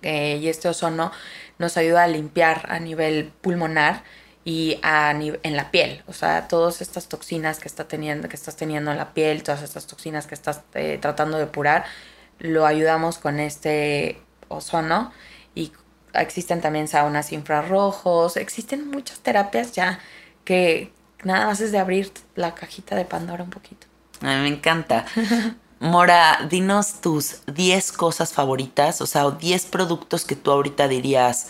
[0.03, 1.11] eh, y este ozono
[1.57, 4.03] nos ayuda a limpiar a nivel pulmonar
[4.43, 6.03] y a en la piel.
[6.05, 9.63] O sea, todas estas toxinas que, está teniendo, que estás teniendo en la piel, todas
[9.63, 11.85] estas toxinas que estás eh, tratando de depurar,
[12.37, 15.11] lo ayudamos con este ozono
[15.55, 15.71] y
[16.19, 19.99] existen también saunas infrarrojos, existen muchas terapias ya
[20.43, 20.91] que,
[21.25, 23.87] Nada más es de abrir la cajita de Pandora un poquito.
[24.21, 25.05] A mí me encanta.
[25.79, 31.47] Mora, dinos tus 10 cosas favoritas, o sea, 10 productos que tú ahorita dirías,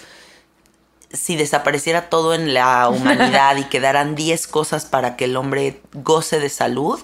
[1.11, 6.39] si desapareciera todo en la humanidad y quedaran 10 cosas para que el hombre goce
[6.39, 6.97] de salud,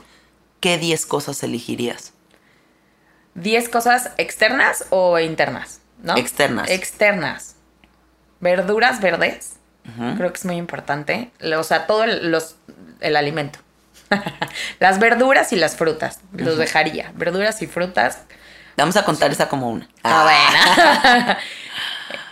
[0.62, 2.14] ¿qué 10 cosas elegirías?
[3.36, 6.16] 10 cosas externas o internas, ¿no?
[6.16, 6.70] Externas.
[6.70, 7.51] Externas.
[8.42, 9.56] Verduras verdes
[10.18, 11.32] Creo que es muy importante.
[11.58, 12.56] O sea, todo el, los,
[13.00, 13.60] el alimento.
[14.80, 16.20] las verduras y las frutas.
[16.34, 17.12] Los dejaría.
[17.16, 18.20] Verduras y frutas.
[18.78, 19.88] Vamos a contar esa como una.
[20.04, 21.38] Ah, bueno.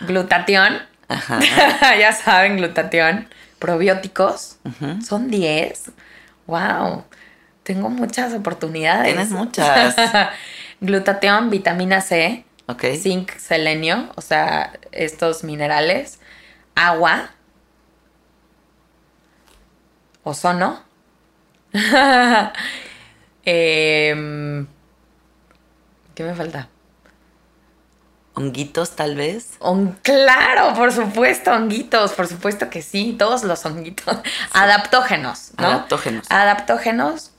[0.00, 0.80] glutatión.
[1.98, 3.28] ya saben, glutatión.
[3.58, 4.58] Probióticos.
[5.06, 5.90] Son 10.
[6.46, 7.04] Wow.
[7.62, 9.12] Tengo muchas oportunidades.
[9.12, 9.94] Tienes muchas.
[10.80, 12.44] glutatión, vitamina C.
[12.70, 12.84] Ok.
[12.96, 14.10] Zinc, selenio.
[14.16, 16.20] O sea, estos minerales.
[16.74, 17.30] Agua
[20.22, 20.82] ozono.
[23.42, 24.66] Em,
[26.14, 26.68] ¿Qué me falta?
[28.34, 29.56] ¿Honguitos tal vez?
[30.02, 34.18] claro, por supuesto, honguitos, por supuesto que sí, todos los honguitos.
[34.52, 35.66] Adaptógenos, ¿no?
[35.66, 36.26] Adaptógenos.
[36.30, 37.32] Adaptógenos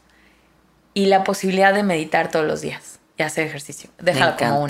[0.95, 2.99] y la posibilidad de meditar todos los días.
[3.15, 3.91] y hacer ejercicio.
[3.99, 4.67] Déjalo como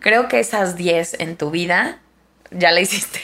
[0.00, 1.98] Creo que esas 10 en tu vida
[2.50, 3.20] ya la hiciste.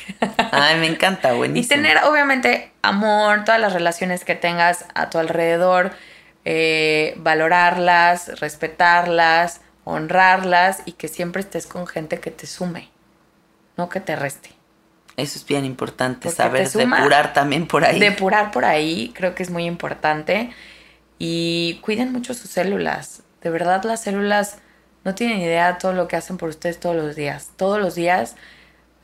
[0.52, 1.68] Ay, me encanta, y buenísimo.
[1.74, 5.92] tener, obviamente, amor, todas las relaciones que tengas a tu alrededor,
[6.44, 12.90] eh, valorarlas, respetarlas, honrarlas y que siempre estés con gente que te sume,
[13.76, 14.50] no que te reste.
[15.16, 17.98] Eso es bien importante, Porque saber suma- depurar también por ahí.
[17.98, 20.50] Depurar por ahí creo que es muy importante.
[21.18, 23.22] Y cuiden mucho sus células.
[23.40, 24.58] De verdad, las células
[25.06, 27.52] no tienen idea de todo lo que hacen por ustedes todos los días.
[27.54, 28.34] Todos los días,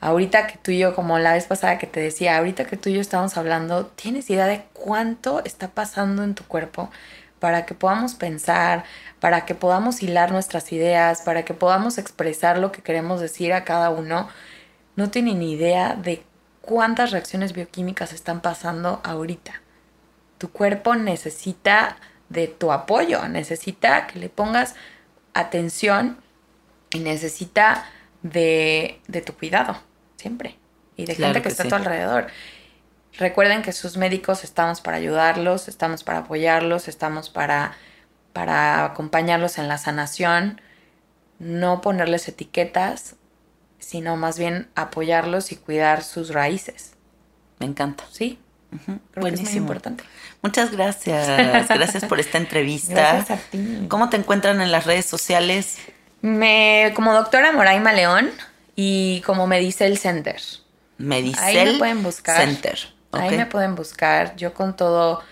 [0.01, 2.89] ahorita que tú y yo, como la vez pasada que te decía, ahorita que tú
[2.89, 6.91] y yo estamos hablando, ¿tienes idea de cuánto está pasando en tu cuerpo
[7.39, 8.83] para que podamos pensar,
[9.21, 13.63] para que podamos hilar nuestras ideas, para que podamos expresar lo que queremos decir a
[13.63, 14.27] cada uno?
[14.97, 16.21] No tienen idea de
[16.59, 19.53] cuántas reacciones bioquímicas están pasando ahorita.
[20.37, 21.95] Tu cuerpo necesita
[22.27, 24.75] de tu apoyo, necesita que le pongas
[25.33, 26.17] atención
[26.91, 27.85] y necesita
[28.21, 29.77] de, de tu cuidado,
[30.15, 30.57] siempre.
[30.95, 31.67] Y de Claro gente que, que está sí.
[31.67, 32.27] a tu alrededor.
[33.17, 37.73] Recuerden que sus médicos estamos para ayudarlos, estamos para apoyarlos, estamos para,
[38.33, 40.61] para acompañarlos en la sanación,
[41.39, 43.15] no ponerles etiquetas,
[43.79, 46.93] sino más bien apoyarlos y cuidar sus raíces.
[47.59, 48.05] Me encanta.
[48.11, 48.39] ¿Sí?
[48.85, 49.57] Creo que es muy Buenísimo.
[49.61, 50.03] importante.
[50.41, 51.27] Muchas gracias.
[51.69, 52.93] Gracias por esta entrevista.
[52.93, 53.85] Gracias a ti.
[53.87, 55.77] ¿Cómo te encuentran en las redes sociales?
[56.21, 58.31] Me, como doctora Moraima León
[58.75, 60.41] y como me dice el Center.
[60.97, 62.37] Medicel Ahí me pueden buscar.
[62.37, 62.79] Center.
[63.11, 64.35] Ahí me pueden buscar.
[64.35, 65.23] Yo con todo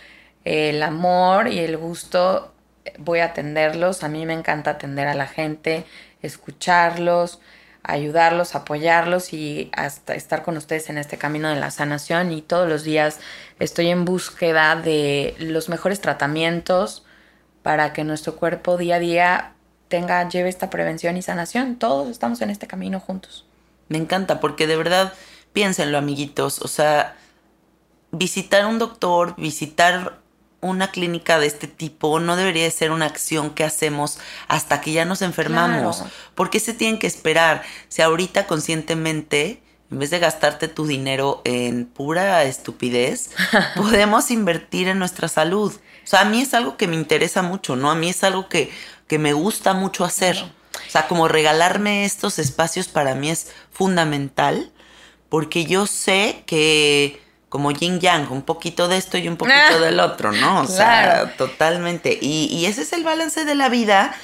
[0.46, 2.54] el amor y el gusto
[2.86, 4.04] eh, voy a atenderlos.
[4.04, 5.86] A mí me encanta atender a la gente,
[6.22, 7.40] escucharlos,
[7.84, 12.32] ayudarlos, apoyarlos y hasta estar con ustedes en este camino de la sanación.
[12.32, 13.20] Y todos los días
[13.60, 17.06] estoy en búsqueda de los mejores tratamientos
[17.64, 19.54] para que nuestro cuerpo día a día
[19.88, 21.76] tenga, lleve esta prevención y sanación.
[21.76, 23.46] Todos estamos en este camino juntos.
[23.90, 25.14] Me encanta porque de verdad,
[25.54, 27.16] piénsenlo amiguitos, o sea,
[28.12, 30.21] visitar un doctor, visitar
[30.62, 34.92] una clínica de este tipo no debería de ser una acción que hacemos hasta que
[34.92, 35.98] ya nos enfermamos.
[35.98, 36.12] Claro.
[36.36, 37.64] ¿Por qué se tienen que esperar?
[37.90, 43.32] Si ahorita conscientemente, en vez de gastarte tu dinero en pura estupidez,
[43.76, 45.74] podemos invertir en nuestra salud.
[45.74, 47.92] O sea, a mí es algo que me interesa mucho, ¿no?
[47.92, 48.72] A mí es algo que,
[49.08, 50.38] que me gusta mucho hacer.
[50.38, 54.72] O sea, como regalarme estos espacios para mí es fundamental
[55.32, 59.78] porque yo sé que como yin yang, un poquito de esto y un poquito Ah,
[59.78, 60.62] del otro, ¿no?
[60.62, 61.26] O claro.
[61.28, 62.18] sea, totalmente.
[62.22, 64.16] Y, y ese es el balance de la vida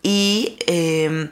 [0.00, 1.30] y eh,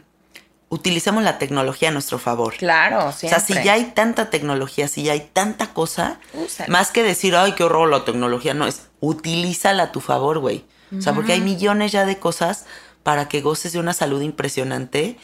[0.68, 2.54] utilicemos la tecnología a nuestro favor.
[2.56, 3.38] Claro, O siempre.
[3.40, 6.68] sea, si ya hay tanta tecnología, si ya hay tanta cosa, Úsala.
[6.68, 10.64] más que decir, ay, qué horror la tecnología, no, es utilízala a tu favor, güey.
[10.98, 12.64] O sea, porque hay millones ya de cosas
[13.04, 15.16] para que goces de una salud impresionante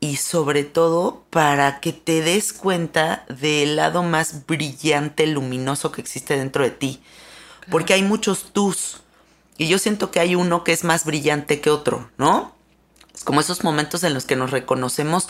[0.00, 6.36] y sobre todo para que te des cuenta del lado más brillante, luminoso que existe
[6.36, 7.02] dentro de ti.
[7.70, 9.02] Porque hay muchos tus
[9.58, 12.56] y yo siento que hay uno que es más brillante que otro, ¿no?
[13.14, 15.28] Es como esos momentos en los que nos reconocemos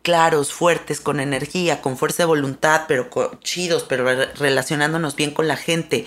[0.00, 3.10] claros, fuertes, con energía, con fuerza de voluntad, pero
[3.42, 6.06] chidos, pero re- relacionándonos bien con la gente.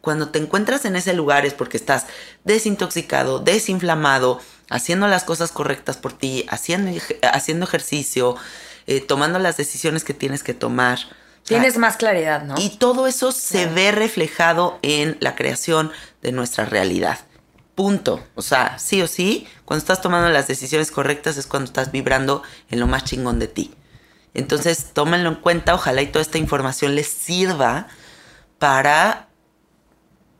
[0.00, 2.06] Cuando te encuentras en ese lugar es porque estás
[2.44, 4.40] desintoxicado, desinflamado,
[4.70, 8.36] haciendo las cosas correctas por ti, haciendo, haciendo ejercicio,
[8.86, 10.98] eh, tomando las decisiones que tienes que tomar.
[11.44, 12.54] Tienes más claridad, ¿no?
[12.58, 15.92] y todo eso se ve reflejado en la creación
[16.22, 17.18] de nuestra realidad.
[17.74, 18.24] Punto.
[18.34, 22.42] O sea, sí o sí, cuando estás tomando las decisiones correctas es cuando estás vibrando
[22.70, 23.74] en lo más chingón de ti.
[24.32, 27.88] Entonces, tómenlo en cuenta, ojalá y toda esta información les sirva
[28.58, 29.28] para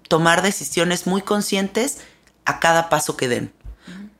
[0.09, 1.99] tomar decisiones muy conscientes
[2.45, 3.53] a cada paso que den,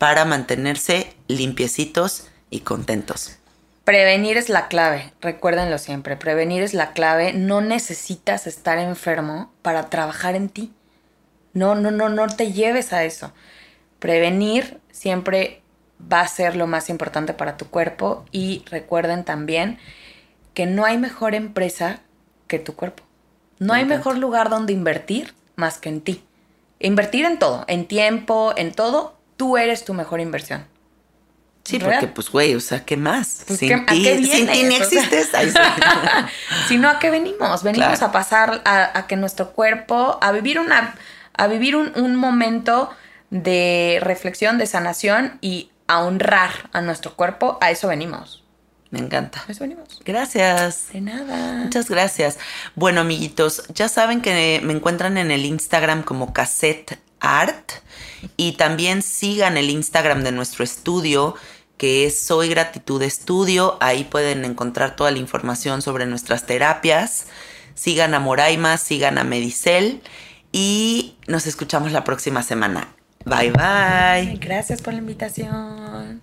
[0.05, 3.39] para mantenerse limpiecitos y contentos.
[3.85, 9.89] Prevenir es la clave, recuérdenlo siempre, prevenir es la clave, no necesitas estar enfermo para
[9.89, 10.75] trabajar en ti.
[11.55, 13.33] No, no, no, no te lleves a eso.
[13.99, 15.63] Prevenir siempre
[16.13, 19.79] va a ser lo más importante para tu cuerpo y recuerden también
[20.53, 22.01] que no hay mejor empresa
[22.47, 23.05] que tu cuerpo.
[23.59, 23.97] No Me hay encanta.
[23.97, 26.23] mejor lugar donde invertir más que en ti.
[26.79, 30.67] Invertir en todo, en tiempo, en todo, tú eres tu mejor inversión.
[31.65, 31.93] Sí, ¿Real?
[32.01, 33.43] porque pues güey, o sea, ¿qué más?
[33.47, 34.77] Pues, sin, ¿qué- a ti, ni O sea.
[34.77, 35.31] existes.
[35.35, 35.57] Ay, sí.
[36.69, 37.63] si no, ¿a qué venimos?
[37.63, 38.07] Venimos Claro.
[38.07, 40.95] a pasar a, a que nuestro cuerpo, a vivir una,
[41.37, 42.91] a vivir un, un momento
[43.31, 47.57] de reflexión, de sanación y a honrar a nuestro cuerpo.
[47.63, 48.43] A eso venimos.
[48.91, 49.43] Me encanta.
[49.49, 50.01] Eso venimos.
[50.05, 50.93] Gracias.
[50.93, 51.55] De nada.
[51.65, 52.39] Muchas gracias.
[52.75, 57.73] Bueno, amiguitos, ya saben que me encuentran en el Instagram como Cassette art.
[58.37, 61.35] Y también sigan el Instagram de nuestro estudio,
[61.77, 63.77] que es Soy Gratitud Estudio.
[63.81, 67.27] Ahí pueden encontrar toda la información sobre nuestras terapias.
[67.75, 70.01] Sigan a Moraima, sigan a Medicel
[70.53, 72.95] y nos escuchamos la próxima semana.
[73.25, 74.39] Bye bye.
[74.39, 76.23] Gracias por la invitación.